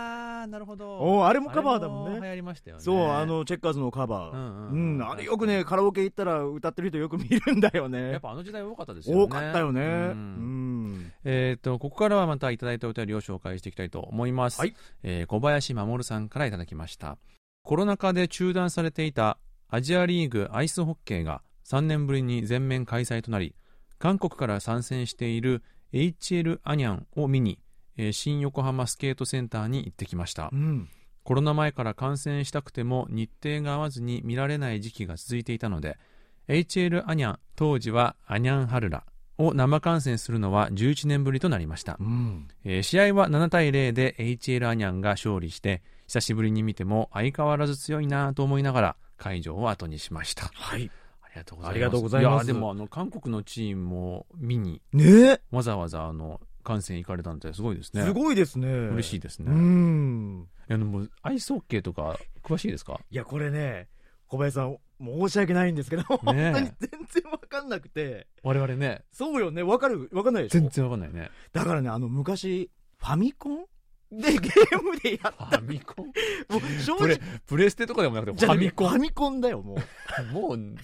[0.46, 0.98] ああなるほど。
[0.98, 2.20] おーあれもカバーだもんね。
[2.20, 2.82] 流行りましたよね。
[2.82, 4.34] そうあのチェッカーズのカバー。
[4.34, 4.98] うんうんううん。
[4.98, 5.10] ん。
[5.10, 9.22] あれよくねカラオケ行ったら歌ってる人よく見るんだよやねっぱあの時代多かったですよね。
[9.24, 9.82] 多かったよね。
[9.82, 10.92] ううん。
[10.94, 14.74] んえっ、とここからはまたいただいたお便りを紹介していきたいと思います、はい。
[15.02, 17.18] えー小林守さんからいただきました。
[17.62, 23.56] コロナ禍で中断されていたアジアリーグアイスホッケーが3年ぶりに全面開催となり
[23.98, 27.58] 韓国から参戦している HL アニャンを見に、
[27.96, 30.50] えー新横浜スケートセンターに行ってきました。
[30.52, 30.88] うん。
[31.24, 35.98] コロナ前から観戦したくても日程が合わずに見られない時期が続いていたので
[36.46, 39.04] HL アニャン当時はアニャンハルラ
[39.36, 42.46] を生観戦するのは11年ぶりとなりました、うん。
[42.64, 50.50] えー試合は7対0で HL アニャンが勝利して久しぶりに見ても相変わらず強いなと思いながら会場を後にしました。
[50.54, 50.90] はい。
[51.24, 52.32] ありがとうございます。
[52.34, 52.48] います。
[52.48, 55.40] やでもあの韓国のチームも見にね。
[55.50, 58.02] わざわざあの観戦行かれたんてすごいですね。
[58.02, 58.68] すごいですね。
[58.68, 63.00] 嬉しいですね、ういんやでもアイスホッケーとか詳しいですか？
[63.10, 63.88] いやこれね
[64.26, 68.26] 小林さん申し訳ないんですけど本当に全然わかんなくて。
[68.42, 69.04] 我々ね。
[69.12, 69.62] そうよね。
[69.62, 70.08] わかる？
[70.12, 70.60] わかんないでしょ？
[70.60, 71.30] 全然わかんないね。
[71.52, 73.64] だからねあの昔ファミコン
[74.10, 76.06] でゲームでやっファミコン？
[76.06, 76.12] も
[76.58, 78.88] う正プレ直プレステとかでもなくてファミコン？
[78.88, 80.32] ファミコンだよもう。
[80.34, 80.74] もう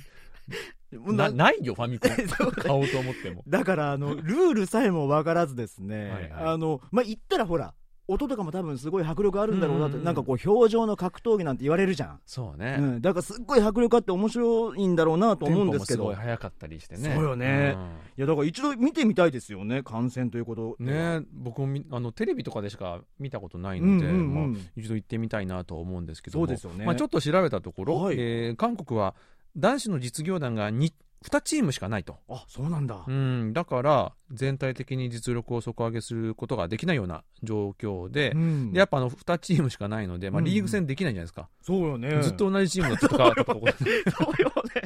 [0.92, 2.10] ななないよファミコン。
[2.52, 3.42] 買おうと思っても。
[3.48, 6.32] だからあの ルールさえも分からずですね、はいはい。
[6.52, 7.74] あのまあ言ったらほら
[8.08, 9.94] 音とかも多分すごい迫力あるんだろうなって、うん。
[9.94, 16.04] うんうんなんかこう表情の格闘技なんて言われるじゃん、そうね、うん、だからすっごい迫力あって面白いんだろうなと思うんですけど。
[16.04, 17.14] テンポもすごい速かったりしてね。
[17.14, 17.76] そうよね。
[18.18, 24.52] いやだから一度見てみたいですよね観戦ということね僕もみあのテレビとかでしか見たことないので、うんうんうん。
[24.52, 26.46] まあ、一度行ってみたいなと思うんですけども。
[26.46, 26.84] そうですよね。
[26.84, 28.16] まあ、ちょっと調べたところ、はい。
[28.18, 29.14] えー韓国は
[29.56, 38.72] 男子の実業団が 2, 2チームしかないと、あそうなんだ、うん、だから全体的に実力を底上げすることができないような状況で,、うん。
[38.72, 40.46] でやっぱあの2チームしかないので、まあ、うん。
[40.46, 42.22] うんリーグ戦できないじゃないですか、そうよね。
[42.22, 44.82] ずっと同じチームと戦うとこそうよね。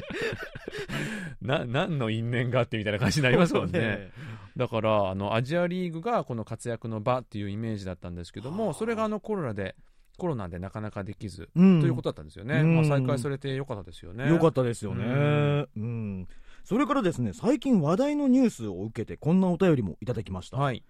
[1.41, 4.11] な何の因縁があってみたいな感じになりますもんね。
[4.57, 8.75] だからあのアジアリーグがこの活躍の場っていうイメージだったんですけども、はあ。
[8.75, 9.77] それがあのコロナで
[10.17, 11.81] コロナでなかなかできず、うん。
[11.81, 12.77] ということだったんですよね、うん。
[12.77, 14.29] まあ、再開されてよかったですよね。
[14.29, 16.29] よかったですよね、ううん。
[16.65, 20.83] それからですね最近話題のニュースを受けてこんなお便りもいただきました、はい。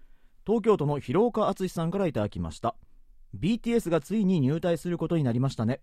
[0.45, 2.75] 東京都の広岡敦さんからいただきました。
[3.37, 5.81] BTS がついに入隊することになりましたね。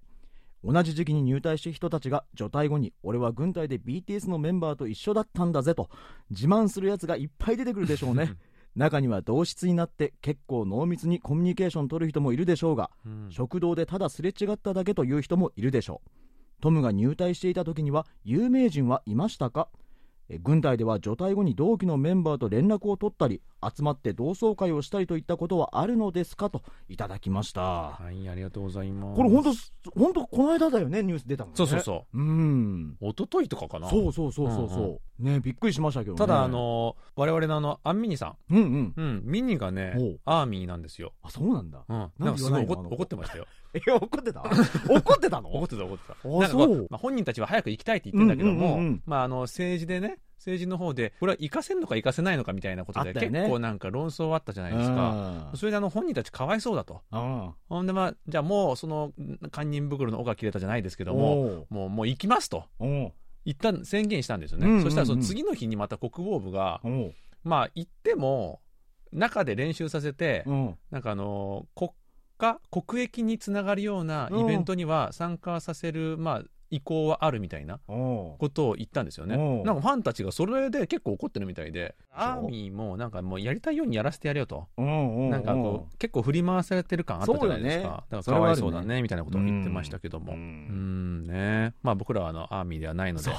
[0.64, 5.90] 同じ時期に入隊した人たちが除隊後に俺は軍隊で BTS のメンバーと一緒だったんだぜと
[6.30, 8.32] 自慢するやつがいっぱい出てくるでしょうね
[8.76, 13.26] 中には同室になって結構濃密にコミュニケーション取る人もいるでしょうがうん。
[13.30, 16.10] 食堂でただすれ違っただけという人もいるでしょう。
[16.60, 19.68] トムが入隊していた時には有名人はいましたか？
[19.72, 19.83] え
[20.42, 26.48] 軍隊では除隊後に同期のメンバーと連絡を取ったり集まって同窓会をしたりといったことはあるのですか？
[26.50, 27.60] といただきました。
[27.60, 29.16] はいありがとうございます。
[29.16, 31.56] これ本当本当この間だよねニュース出たのね。
[31.56, 32.18] そうそうそう。
[32.18, 32.96] うん。
[33.00, 33.88] う一昨日とかかな。
[33.90, 36.18] そうそうそうそうそう、ねびっくりしましたけどね。
[36.18, 38.64] ただあの我々のあのアンミニさうんうん。
[38.64, 41.84] ん、うん、ミニがねアーミーなんですよ、あそうなんだ。
[41.88, 44.42] うん、ななんんかすごい怒ってましたよえ怒ってた？
[44.88, 45.52] 怒ってたの？
[45.52, 46.14] 怒ってた怒ってた。
[46.14, 46.86] あそう。
[46.90, 48.86] まあ、本人たちは早く行きたいって言ってんだけども、うんうんうん。
[48.86, 55.50] うんまあ、あの政治でね政治の方でこれは行かせんのか行かせないのかみたいなことで、結構なんか論争あったじゃないですか。
[55.54, 57.00] それであの本人たちかわいそうだと。
[57.12, 59.12] うんほんでまあじゃあもうその
[59.50, 62.64] 堪忍袋の尾が切れたじゃないですけどももうもう行きますと。
[63.46, 64.84] 一旦宣言したんですよね、うんうんうん。
[64.84, 66.80] そしたらその次の日にまた国防部が、
[67.42, 68.60] まあ行っても
[69.12, 70.78] 中で練習させて、うん。
[70.90, 71.90] なんかあの国
[72.38, 79.36] 家国益につながるようなイベントには参加させる、まあ、意向はあるみたいなことを言ったんですよね。
[79.36, 84.66] なんかファンたちがそれで結構怒ってるみたいでアーミーもなんかもうやりたいようにやらせてやれよと。
[84.76, 88.02] なんかこう結構振り回されてる感あったじゃないですか、だね。
[88.10, 90.32] だからかわいそうだねみたいなことを言ってましたけども。
[90.32, 91.24] ううん。
[91.24, 91.74] んね。
[91.82, 93.30] まあ僕らはあのアーミーではないので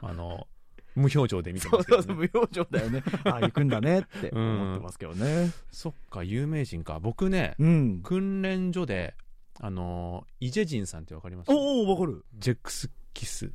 [0.00, 0.46] あの
[0.94, 3.02] 無表情で見てますね、そうそう無表情だよね。
[3.24, 5.50] ああ行くんだねって思ってますけどね。
[5.70, 7.00] そっか有名人か。
[7.00, 8.00] 僕ねうん。
[8.02, 9.14] 訓練所で
[9.60, 11.50] あのイジェジンさんってわかります？
[11.50, 12.24] おおわかる。
[12.34, 13.52] ジェックスキス。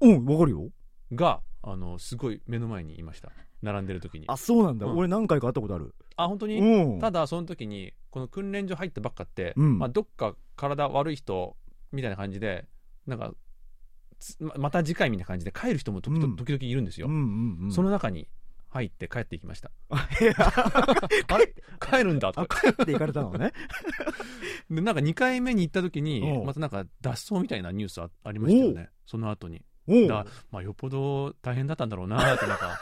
[0.00, 0.70] うんわかるよ。
[1.12, 3.30] があのすごい目の前にいました。
[3.62, 4.24] 並んでる時に。
[4.28, 4.86] ああそうなんだ。
[4.86, 4.96] うん。
[4.96, 5.94] 俺何回か会ったことある。
[6.16, 6.98] 本当に、うん。
[6.98, 9.78] ただその時にこの訓練所入ったばっかって、うん。
[9.78, 11.56] まあ、どっか体悪い人
[11.92, 12.66] みたいな感じで
[13.06, 13.49] なんかつ
[14.40, 16.36] ままた次回みたいな感じで帰る人も時々,、うん。
[16.36, 17.72] 時々いるんですよ、うんうんうん。
[17.72, 18.28] その中に
[18.68, 19.70] 入って帰っていきました。
[19.88, 20.08] あ
[21.38, 21.54] れ？
[21.80, 23.52] 帰るんだと帰って行かれたのね。
[24.70, 26.42] でなんか2回目に行った時にう。
[26.42, 28.90] んまたなんか脱走みたいなニュースあありましたよね。
[29.06, 29.64] その後に。
[30.08, 32.78] だまあよっぽど大変だったんだろうなってなんか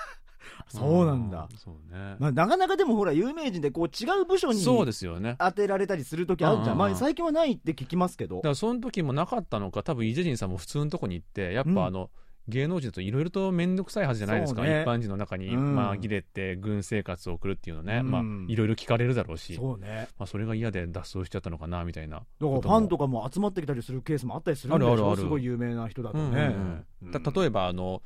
[0.69, 1.49] そうなんだ。
[1.53, 5.37] うそうね、まあなかなかでもほら有名人でこう違う部署にそうですよね。
[5.39, 6.69] 当てられたりする時あるじゃうん。
[6.69, 8.37] んうんうんまあ最近はないって聞きますけど。
[8.37, 11.75] だからその時もなかったのか多分イジェジンさんも普通のとこに行ってやっうん。
[11.75, 12.11] ぱあの、
[12.49, 14.81] 芸能人といろいろと面倒くさいはずじゃないですか、ね。
[14.83, 15.77] 一般人の中にうん。
[15.79, 18.11] 紛れて軍生活を送るっていうのね、うん。
[18.11, 19.55] まあいろいろ聞かれるだろうし。
[19.57, 20.09] そうね。
[20.19, 22.17] まあ、それが嫌で脱走しちゃったのかなみたいな。
[22.19, 24.93] だからファンとかも集まってきたりするケースもあったりするんでしょ？
[24.93, 25.21] あるあるある。
[25.21, 27.13] すごい有名な人だとうんうんねうん。
[27.23, 28.03] た例えばあの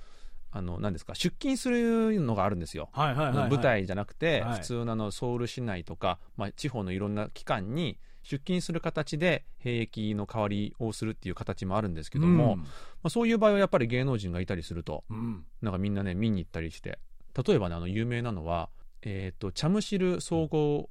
[0.53, 1.15] あの何ですか？
[1.15, 3.51] 出勤するのがあるんですよ、はいはいはいはい。
[3.51, 4.59] 舞台じゃなくて、はい。
[4.59, 12.65] 普通のあのソウル市内とか、まあ、地方のいろんな機関に出勤する形で兵役の代わりをするっていう形もあるんですけども、ま
[13.05, 15.17] あ、そういう場合はやっぱり芸能人がいたりするとうん。
[15.17, 16.99] うんなんかみんなね見に行ったりして
[17.47, 18.69] 例えばねあの有名なのは、
[19.01, 20.91] えー、とチャムシル総合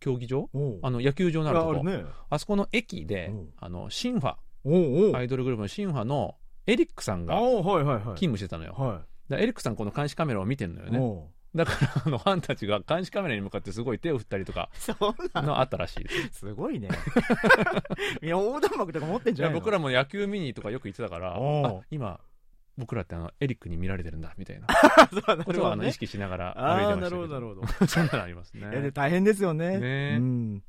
[0.00, 0.50] 競技場？
[0.52, 0.78] おう。
[0.82, 1.70] あの野球場のあるとこ。
[1.70, 2.04] あるね。
[2.28, 3.32] あそこの駅でう。
[3.32, 4.34] んあのシンファ。
[4.64, 5.16] おうおう。
[5.16, 6.34] アイドルグループのシンファの
[6.66, 11.30] エリックさんが勤務してたのよ、はだからエリックさんこの監視カメラを見てるのよね。
[11.54, 14.68] だからあのファンたちが監視カメラに向かってすごい手を振ったりとか
[15.34, 15.42] の？
[15.42, 16.40] のあったらしいです。
[16.40, 16.88] すごいね。
[18.22, 21.38] いや横断幕とか持ってんいじゃない僕らも野球見にとかよく言ってたから
[21.90, 22.20] 今
[22.76, 24.66] 僕らってあのエリックに見られてるんだみたいな。
[25.44, 27.66] ことはあの意識しながら歩いてましたなるほどなるほど。
[27.86, 28.90] そんなのありますね。
[28.92, 29.78] 大変ですよね。
[29.78, 30.16] ね。
[30.18, 30.62] うん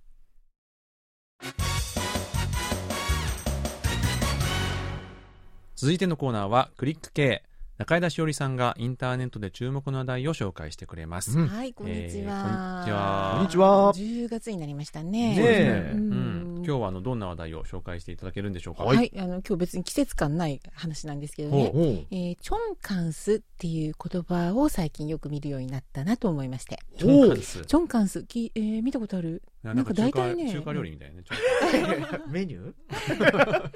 [5.78, 7.44] 続いてのコーナーはクリック系。
[7.78, 11.48] 中枝しおりさんがインターネットで注目の話題を紹介してくれます、うん。
[11.48, 12.84] はい、こんにちは。
[12.88, 13.92] えーこんにちは。
[13.92, 14.26] こんにちは。
[14.26, 15.36] 10月になりましたね。
[15.36, 15.36] ね。
[15.38, 15.92] え。
[15.94, 18.84] ううんん、今日はあのどんな話題を紹介していただけるんでしょうか？
[18.84, 21.72] はい、あの今日別に季節感ない話なんですけどね。
[21.74, 26.80] ほうえーチョンカンスっていう言葉を最近よく見るようになったなと思いまして。
[26.98, 27.66] チョンカンス。
[27.66, 29.44] チョンカンス、きえー見たことある？
[29.64, 30.52] なんか大体ね。
[30.52, 33.72] 中華料理みたいなね メニュー？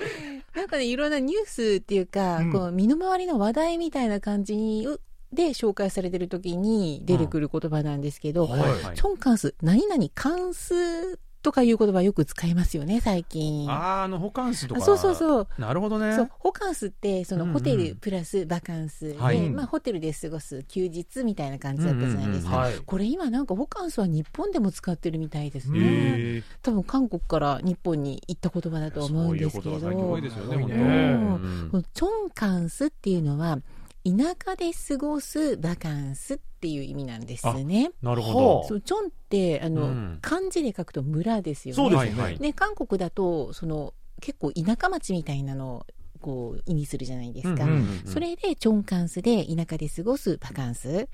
[0.54, 2.52] なんかね、いろんなニュースっていうか、うん。
[2.52, 5.00] こう身の回りの話題みたいな感じにう
[5.32, 8.96] で紹介されてる時に出てくる言葉なんですけど、とはいはい。
[8.98, 13.70] チョンカンス、何々関数とかいう言葉よく使いますよね、最近。
[13.70, 15.48] あーあのホカンスとかあそうそうそう。
[15.58, 22.58] なるほどねそう、ホカンスって、そのホテルプラスバカンスで、はいまあホテルで過ごす休日みたいな感じだったじゃないですか。
[22.58, 26.44] はいこれ今なんかホカンスは日本でも使ってるみたいですね。
[26.62, 29.64] 多分韓国から日本に行った言葉だと思うんですけど。
[29.64, 33.60] そういうことが最近多いですよねうんこのチョンカンスっていうのは、
[34.04, 34.12] 田
[34.44, 37.92] 舎で過ごすバカンスっていう意味なんですね。
[38.02, 41.76] なるほほどそうチョンってあの、うん漢字で書くと村ですよね。
[41.76, 45.86] そうですよね、はいはいで韓国だとその結構田舎町みたいなのを
[46.22, 47.66] こう意味するじゃないですか。
[47.66, 51.10] うんうんうんそれでチョンカンスで田舎で過ごすバカンス。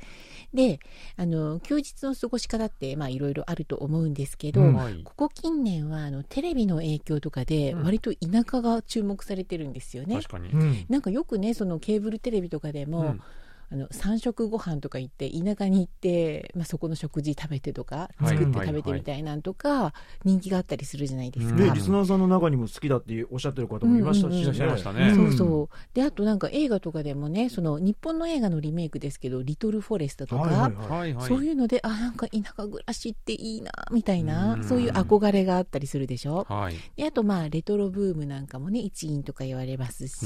[0.53, 0.80] で
[1.16, 4.76] あの休日の過ごし方ってまあいろいろあると思うんですけど、うん。
[4.76, 5.01] はい。
[5.03, 7.84] ここ近年はあのテレビの影響とかでうん。
[7.84, 10.18] 割と田舎が注目されてるんですよね。
[10.18, 10.49] 確かに。
[10.49, 10.86] うん。
[10.89, 13.22] なんかよくねそのケーブルテレビとかでも、うん
[13.70, 18.38] あの三食ご飯とか行って田舎に行って、まあ、そこの食事食べてとかはい。
[18.38, 19.93] 作って食べてみたいなんとか
[20.24, 21.55] 人気があったりするじゃないですか。
[21.55, 24.38] ね、リスナーさんの中にも好きだっておっしゃってる方もいましたし、うんうん。
[24.38, 24.43] うん。
[24.43, 25.76] いらっしゃいましたねそうそう。
[25.93, 31.28] であとなんか映画とかでもねその日本の映画のリメイクですけど「リトル・フォレスト」とか、はいはいはい。
[31.28, 34.63] そういうのであなんか田舎暮らしっていいなみたいなうん。
[34.63, 36.45] そういう憧れがあったりするでしょ？
[36.47, 36.76] はい。
[36.95, 40.26] であとまあレトロブームなんかもね一因とか言われますし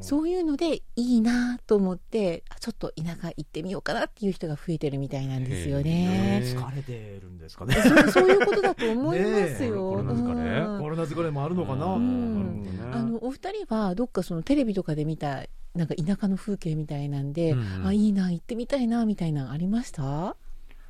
[0.00, 6.40] そういうのでいいなと思ってあちょっと田舎行ってみようかなっていう人が増えてるみたいなんですよね。
[6.44, 7.74] 疲れてるんですかね。
[7.74, 9.90] そうそういうことだと思いますよ。
[9.90, 10.80] コロナ疲れうん。
[10.80, 17.86] コロナ疲れもあるのかな、あのお二人はどっかそのテレビとかで見たなんか田舎の風景みたいなんで、うんうん。
[17.88, 20.36] あいいな行ってみたいなみたいなのありました？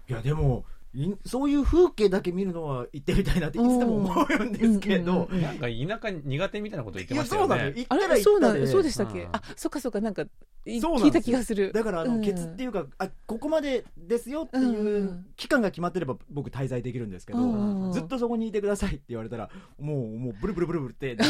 [0.08, 0.83] いやでもい
[1.24, 5.66] そういう風景だけ見るのは行ってみたいなっていつでも思うんですけど、うんうんうんなんか
[6.00, 7.70] 田舎苦手みたいなこと言ってましたよそうなのよ。
[7.72, 8.66] ねあ行ったられそうな行ったで。
[8.68, 9.28] そうでしたっけ、うん。
[9.32, 10.22] あそっかそっかなんか
[10.66, 11.72] 聞いた気がする。
[11.72, 12.22] だからあの、うん。
[12.22, 21.28] ケツっていうかあここまでですよっていう期間が決まってれば僕滞在できるんですけど、うんずっとそこにいてくださいって言われたらもうもうブルブルブルブルって なっ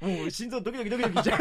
[0.00, 1.40] てもう心臓ドキドキドキドキしちゃう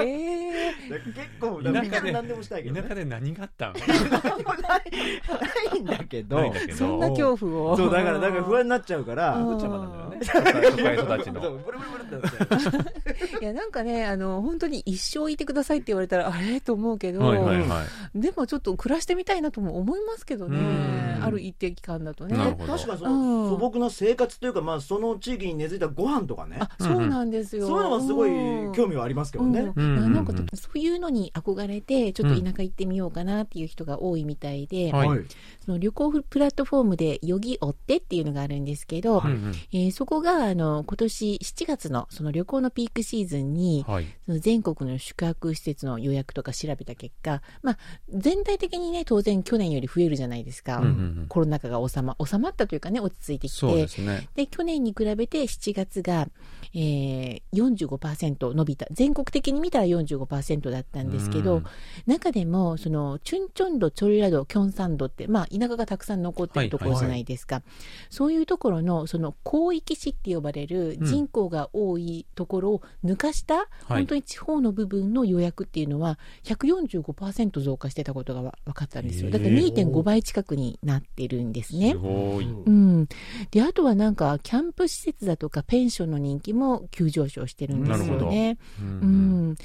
[0.02, 3.74] え結構田舎で何でもしたいけど、ね、田舎で何があったん？
[4.10, 4.86] 何もない。
[5.26, 7.76] ないんだけどそんな恐怖を。
[7.76, 9.46] そうだからだから不安になっちゃうから、うん。
[9.46, 10.18] こっちゃまなんだよね。
[10.26, 11.40] 都会育ちの。
[11.40, 16.60] ブルブルブルってなって いやなんかねあの本当に一生いてくださいって言われたらあれ？
[16.60, 17.84] と思うけど、はいはいは
[18.14, 18.20] い。
[18.20, 21.24] でもちょっと暮らしてみたいなとも思いますけどねうん。
[21.24, 22.36] ある一定期間だとね。
[22.36, 26.56] 確かにそ素朴な生活というか、まあ、その地域に根付いたご飯とかね。
[26.58, 28.30] あそうなんですよ、そういうのはすごい
[28.74, 35.20] 興味味はありますけどね、なんかそういうのに憧れてちょっと田舎行ってみようかなっていう人が多いみたいで、はい。
[35.64, 44.06] その旅行プラットフォームで「よぎおって」っていうのがあるんですけど、うんうんえーそこがあの今年7月のその旅行のピークシーズンに、はい。
[44.26, 47.78] その全国の宿泊施設の予約とか調べた結果、まあ、
[48.10, 50.92] 全体的にね当然去年より増えるじゃないですか、うんうんう
[51.22, 51.26] ん。
[51.28, 53.74] コロナ禍が収ま収まったというかね落ち着いてきて。
[53.74, 54.28] ですね。
[54.34, 56.28] で去年に比べて7月が、
[56.74, 58.86] えー、45%伸びた。
[58.90, 61.64] 全国的に見たら45%だったんですけど、うん。
[62.06, 67.62] 中でもそのチュンチョンドチョルラドキョンサンドって、まあ、田舎がたくさん残ってるところじゃないですか、
[68.10, 79.30] そういうところのその広域市って呼ばれる人口が多いところを抜かした、本当に地方の部分の予約っていうのは145%増加してたことがわ分かったんですよ。
[79.30, 81.92] だから2.5倍近くになってるんですね。
[81.92, 82.70] す。
[82.70, 83.08] うん、
[83.50, 88.58] であとはなんかキャンプ施設だとかペンションの人気も急上昇してるんですよね。
[88.80, 89.56] ううんん、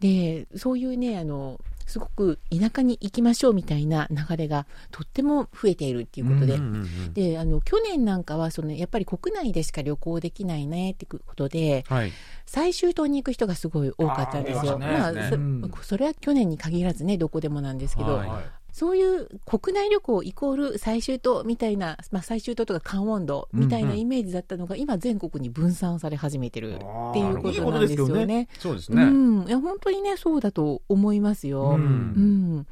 [0.00, 6.54] でそういうねあのすごく田舎に行きましょうみたいな流れがとっても増えているっていうことで。
[6.54, 12.12] うんうんうんであの去年なんかはそのやっぱり国内でしか旅行できないねってことではい。
[12.46, 14.72] 最終島に行く人がすごい多かったんですよ。
[14.72, 15.26] あーまあね。
[15.30, 15.72] そうん。
[15.82, 18.28] それは去年に限らずねどこでもなんですけど、はい
[18.78, 26.78] そういう国内旅行イコール最終島みたいな、まあ、最終島とか関温度みたいなイメージだったのが、今全国に分散され始めてるっ
[27.12, 28.48] ていうことなんですよね。
[28.56, 29.02] うそうですね。
[29.02, 31.70] ん、いや本当にねそうだと思いますよ。
[31.70, 32.58] ううん。
[32.60, 32.66] ん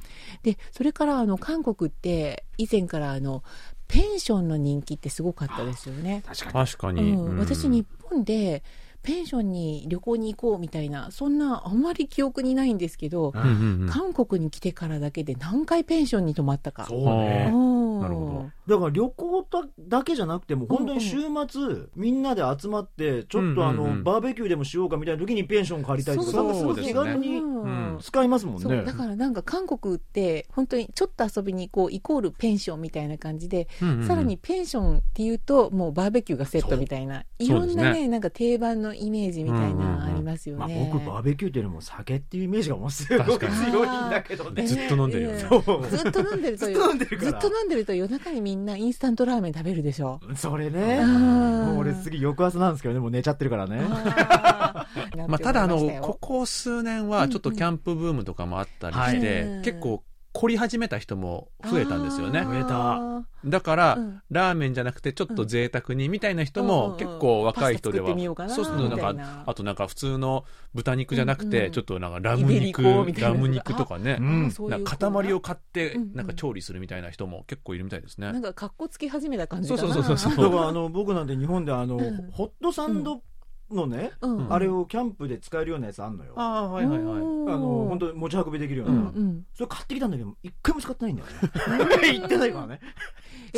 [0.44, 3.42] でそれからあの韓国って以前からあの
[3.88, 6.22] ペンションの人気ってすごかったですよね。
[6.24, 7.14] 確かに。
[7.14, 8.62] うん、私日本で
[9.06, 13.88] ペンションに旅行に行こうみたいなそんなあんまり記憶にないんですけど、うんうんうん。
[13.88, 16.86] 韓国に来てからだけで何回ペンションに泊まったか。
[16.86, 17.44] そうね。
[17.44, 24.04] なるほだから旅行だだけじゃなくても本当に週末みんなで集まってちょっとあの、うんうんうん。
[24.04, 27.62] バーベキューでもしようかみたいな時にペンション借りたりとかそうなんかすごい気軽にうん。
[27.62, 28.82] うん使いますもんね。
[28.82, 34.06] だからなんか韓国って本当にちょっと遊びに行こうイコールペンションみたいな感じで、うんうんうん。
[34.06, 39.98] さらにペンションっていうともうバーベキューがセットみたいないろんなそうですねなんか定番のイメージみたいうんうんうん。
[39.98, 40.90] なありますよまあ、ね。
[40.92, 44.62] 僕バーベキューっていうよりも酒っていうイメージがもうすごい確かに強いんだけどね。
[44.62, 45.32] ね ずっと飲んでるよ。
[45.32, 47.18] ねずっと飲んでると ずっと飲んでる。
[47.18, 50.20] からずっと飲んでると夜中にみんなインスタントラーメン食べるでしょ？
[50.36, 51.00] それね。
[51.02, 53.80] うんもう俺次翌朝なんですけどねもう寝ちゃってるからね。
[55.28, 59.62] まあ、ただあのここ数年はちょっとキャンプブームとかもあったりして、うん。
[59.62, 60.02] 結構
[60.38, 62.44] 凝り始めた人も増えたんですよね。
[62.44, 63.24] 増えた。
[63.48, 64.22] だから、うん。
[64.30, 66.96] ラーメンじゃなくてちょっと贅沢にみたいな人うんうんもうん。
[66.98, 69.12] 結構若い人では、パスタ作ってみようかなそうするとな。
[69.12, 74.52] んかあとなんか普通の豚肉じゃなくて、うんうんちょっとなんかラム肉ラム肉とかね、うん。
[74.68, 76.14] なんか塊を買ってうんうん。
[76.14, 79.80] なんか調理するみたいな人も結構いるみたいですね、なんか格好つき始めた感じかな。
[79.80, 82.30] そうそうそうそうだからあの僕なんて日本であの、うん。
[82.30, 83.22] ホットサンド
[83.70, 84.52] のね、うん。
[84.52, 86.32] あれをキャンプで使えるようなやつあんのよ。
[86.36, 87.04] あああはいはいはい。
[87.18, 89.46] の本当に持ち運びできるよううな、んうん。
[89.54, 92.12] それ買ってきたんだけど一回も使ってないんだよね。
[92.12, 92.80] 言ってないからね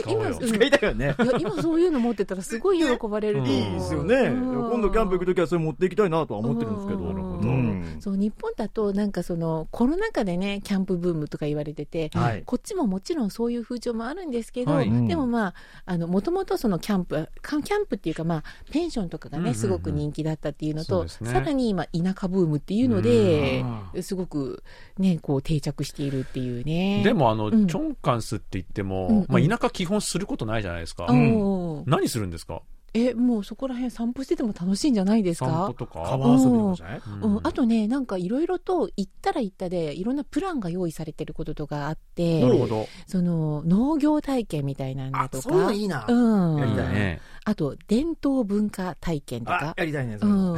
[0.06, 0.38] 今うん。
[0.38, 1.14] 使いたいよね。
[1.18, 4.70] いや今そういうの持ってたらすごい喜ばれるいいですよね、うん。
[4.70, 7.06] 今度キャンプ行くときはそれ持っていきたいなとは思ってるんですけど、うん。
[7.08, 7.48] なるほど。
[7.48, 7.68] うん
[8.00, 12.42] そう日本だとなんかそのコロナ禍でねキャンプブームとか言われてて、はい。
[12.44, 15.08] こっちももちろんそういう風潮もあるんですけど、はい。
[15.08, 15.54] でもまあ
[15.86, 23.64] あのもともとそのキャンプかキャンプっていうかまあペンションとかがね、すごく人気だったっていうのとさらに今田舎ブームっていうので
[23.94, 24.62] うすごく
[24.98, 27.02] ねこう定着しているっていうね。
[27.02, 27.66] でもあの、うん。
[27.66, 31.06] チョンカンスって言っても、まあ、田舎基本することないじゃないですか、
[31.86, 32.62] 何するんですか？
[32.94, 36.00] えもうそこら辺散歩してても楽しいんじゃないです散か歩とか？
[36.00, 37.00] 川遊びとかじゃない？
[37.06, 37.36] うん。
[37.36, 45.26] うん、あとねなんかいろいろと行ったら行ったでいろんなプランが用意されてることとかあってなるほど、その農業体験みたいなのとか。
[45.38, 47.20] あそういうのいいな、うん、やりたいね。
[47.44, 50.56] あと伝統文化体験とあかやりたいねそれ、うん、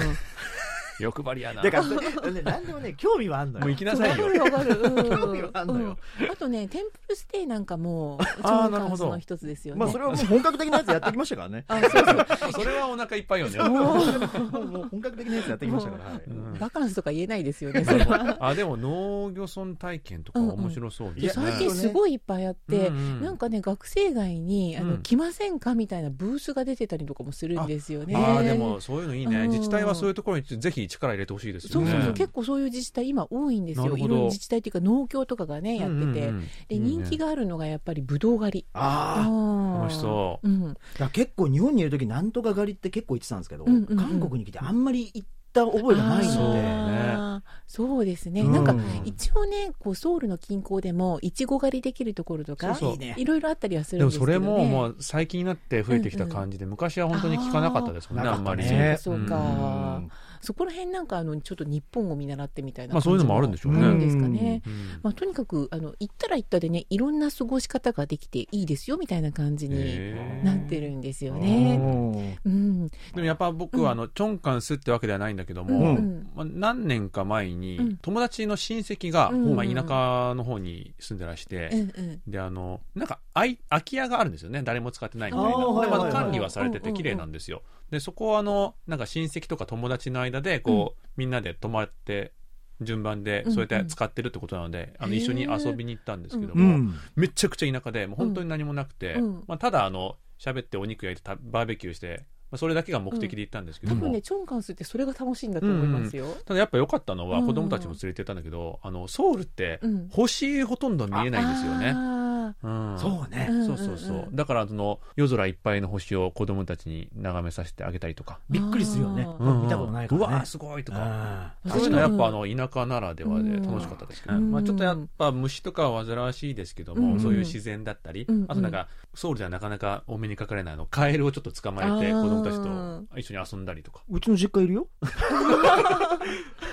[1.05, 1.62] 欲張りやな。
[1.62, 1.84] だから
[2.30, 3.64] ね何でもね興味はあんのよ。
[3.64, 4.26] もう行きなさいよ。
[4.26, 4.94] わかるわかる、うん。
[5.09, 5.96] 興味はあんのよ。
[6.20, 6.30] うん。
[6.30, 9.11] あとねテンプルステイなんかもあー超なるほど。
[9.11, 9.80] の一つですよね。
[9.80, 11.64] まあそれはもう本格的なやつやってきましたからね。
[11.68, 12.53] あそうそう。
[12.53, 13.59] それはお腹いっぱいよね。
[13.59, 14.88] もう。
[14.90, 16.20] 本格的なやつやってきましたから、
[16.59, 18.36] バカンスとか言えないですよねそれは。
[18.40, 21.14] あでも農業村体験とか面白そう。
[21.14, 22.90] でですね、最近すごいいっぱいあって、
[23.22, 25.03] なんかね学生街にあの、うん。
[25.03, 28.14] 来ませんかみたいなブースが出てたりとかもするんですよね。
[28.16, 31.91] ああでもそういうのいいね、うん自治体はそういうところにぜひ力入れてほしいですよね。
[31.91, 33.84] そうそうそう、ね結構そういう自治体今多いんですよ。
[33.84, 34.05] なるほど。
[34.05, 36.07] いろんな自治体っていうか農協とかがねやってて、うん。
[36.07, 38.66] うんうんで人気があるのがやっぱりブドウ狩り。
[38.74, 40.49] ああ楽しそう。
[40.49, 40.76] うん。
[41.12, 43.97] 結構日本にいる時なんとか狩りって結構言ってたんですけど、うんうんうん。
[43.97, 48.53] 韓国に来てあんまり行った覚えがないので、そうですね、うん。
[48.53, 48.74] なんか
[49.05, 53.20] 一応ねこうソウルの近郊でもいちご狩りできるところとかそうそう。
[53.20, 58.64] いろいろあったりはするでもんですけど、ね、それももう最近になって増えてきた感じで、昔は本当に聞かなかったですもんねあんまり。
[58.64, 60.11] ねそうか、うん
[60.41, 63.95] そこら辺なんかあのちょっと日本を見習ってみたいなまあそういうのもあるんでしょうね。
[63.99, 65.01] ですかね、うん。
[65.03, 70.14] まあ、とにかくあの行ったら行ったでねいろんな過ごし方ができていいですよみたいな感じに
[70.45, 72.38] なってるんですよね。
[72.45, 76.30] うん、でもやっぱ僕はあの、チョンカンスってわけではないんだけども、うんうん。
[76.34, 77.97] まあ、何年か前にうん。
[77.99, 82.20] 友達の親戚が、うんまあ、田舎の方に住んでらして、うんうん。
[82.26, 84.62] であのなんかあい空き家があるんですよね。
[84.62, 85.59] 誰も使ってないみたいな。
[85.91, 92.32] ま管理はされてうんうんうんて綺麗なんですよでそこはあのなんか親戚とか友達の間でこう、みんなで泊まって
[92.80, 96.95] 順番でそうやって使ってるってことなので、あの一緒に遊びに行ったんですけども、うん。
[97.14, 99.45] めちゃくちゃ田舎でもう本当に何もなくて、うん。
[99.47, 106.26] まあ、ただあの喋ってお肉焼いてたバーベキューして、まあ、それだけが目的で行ったんですけども、多分ねチョンカンスってそれが楽しいんだと思いますよ。
[106.44, 107.46] ただやっぱ良かったのはうん。
[107.46, 110.09] 子供たちも連れて行ったんだけど、あのソウルってうん。
[110.11, 111.92] 星ほとんど見えないんですよね。
[111.96, 112.98] あうん。
[112.98, 114.26] そうね、うんそうそうそう、うんう。
[114.30, 119.24] んだからその夜空いっぱいの星を子供たちに眺めさせてあげたりとか、びっくりするよね。
[119.28, 119.44] あー。
[119.44, 119.62] うんうん。
[119.62, 120.26] 見たことないからね。
[120.26, 120.98] うわーすごいとか。
[121.01, 124.51] あーそういうのはやっぱあ私の田舎ならではで楽しかったですけど、うん。
[124.51, 134.03] まあ、ちょっとやっぱ虫とかは煩わしいですけども、うんそういう自然だったり、うんあとなんかソウルではなかなかお目にかかれないあのカエルをちょっと捕まえて子供たちと一緒に遊んだりとか。
[134.11, 134.88] うちの実家いるよ。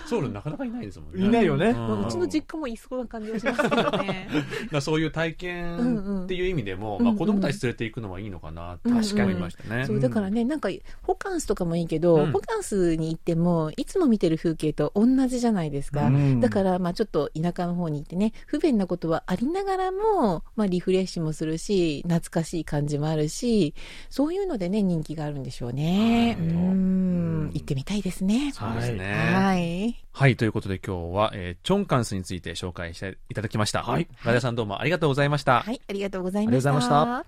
[0.08, 1.26] ソウルなかなかいないですもんね。
[1.26, 1.68] いないよね。
[1.68, 1.76] うん。
[1.76, 4.30] まあうちの実家もいそうな感じがしますけどね。
[4.80, 7.06] そういう体験っていう意味でも、うんうん。
[7.06, 9.86] まあ、子供たち連れて行くのはいいのかなって思いましたね。
[9.86, 10.70] そうだからね、なんか
[11.02, 12.32] ホカンスとかもいいけど、うん。
[12.32, 16.40] ホカンスに行ってもいつも見てる風景と同じじゃないですか、うん。
[16.40, 23.74] だからまあちょっと田舎の方に行ってね不便なことはありながらも、まあ、リフレッシュもするし懐かしい感じもあるし
[24.10, 29.14] そういうのでね人気があるんでしょうねはいうん行ってみたいですねそうですね。
[29.34, 33.82] はいはい、ということで今日は、えーチョンカンスについて紹介していただきました。
[33.82, 35.62] はいガダさんどうもありがとうございました。
[35.62, 37.26] はいありがとうございましたありがとうございま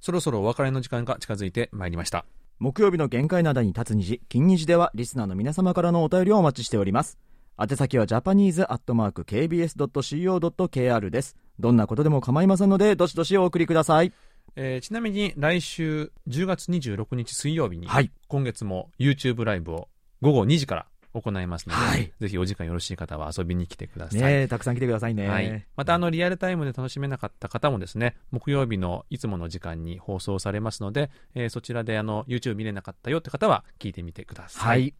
[0.00, 2.24] そろそろお別れの時間が近づいてまいりました。
[2.58, 7.18] 木曜日の限界灘に立つ虹、金虹ではリスナーの皆様からのお便りをお待ちしております。
[7.58, 11.36] 宛先はジャパニーズアットマーク KBS.CO.KR です。
[11.58, 14.12] どんなことでも構いませんので、どしどしお送りください。
[14.56, 19.88] えーちなみに来週10月26日水曜日に、はい今月も YouTube ライブを
[20.22, 24.20] 午後2時から行いますので、はいぜひお時間よろしい方は遊びに来てください。
[24.20, 25.28] ねえ、たくさん来てくださいね。
[25.28, 34.94] はい、またあのリアルタイムで楽しめなかった方もですね木曜日のいつもの時間に放送されますので、えーそちらであの YouTube 見れなかったよって方は聞いてみてください、はい。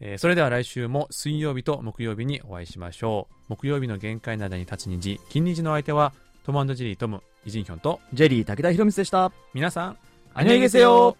[0.00, 6.12] えーそれでは来週も水曜日と木曜日にお会いしましょう木曜日の限界などに立つ虹金虹の相手は
[6.44, 9.32] トムジェリートム、イジンヒョンと、ジェリー武田博光でした。
[9.54, 9.98] 皆さん、
[10.34, 11.16] あにげせよ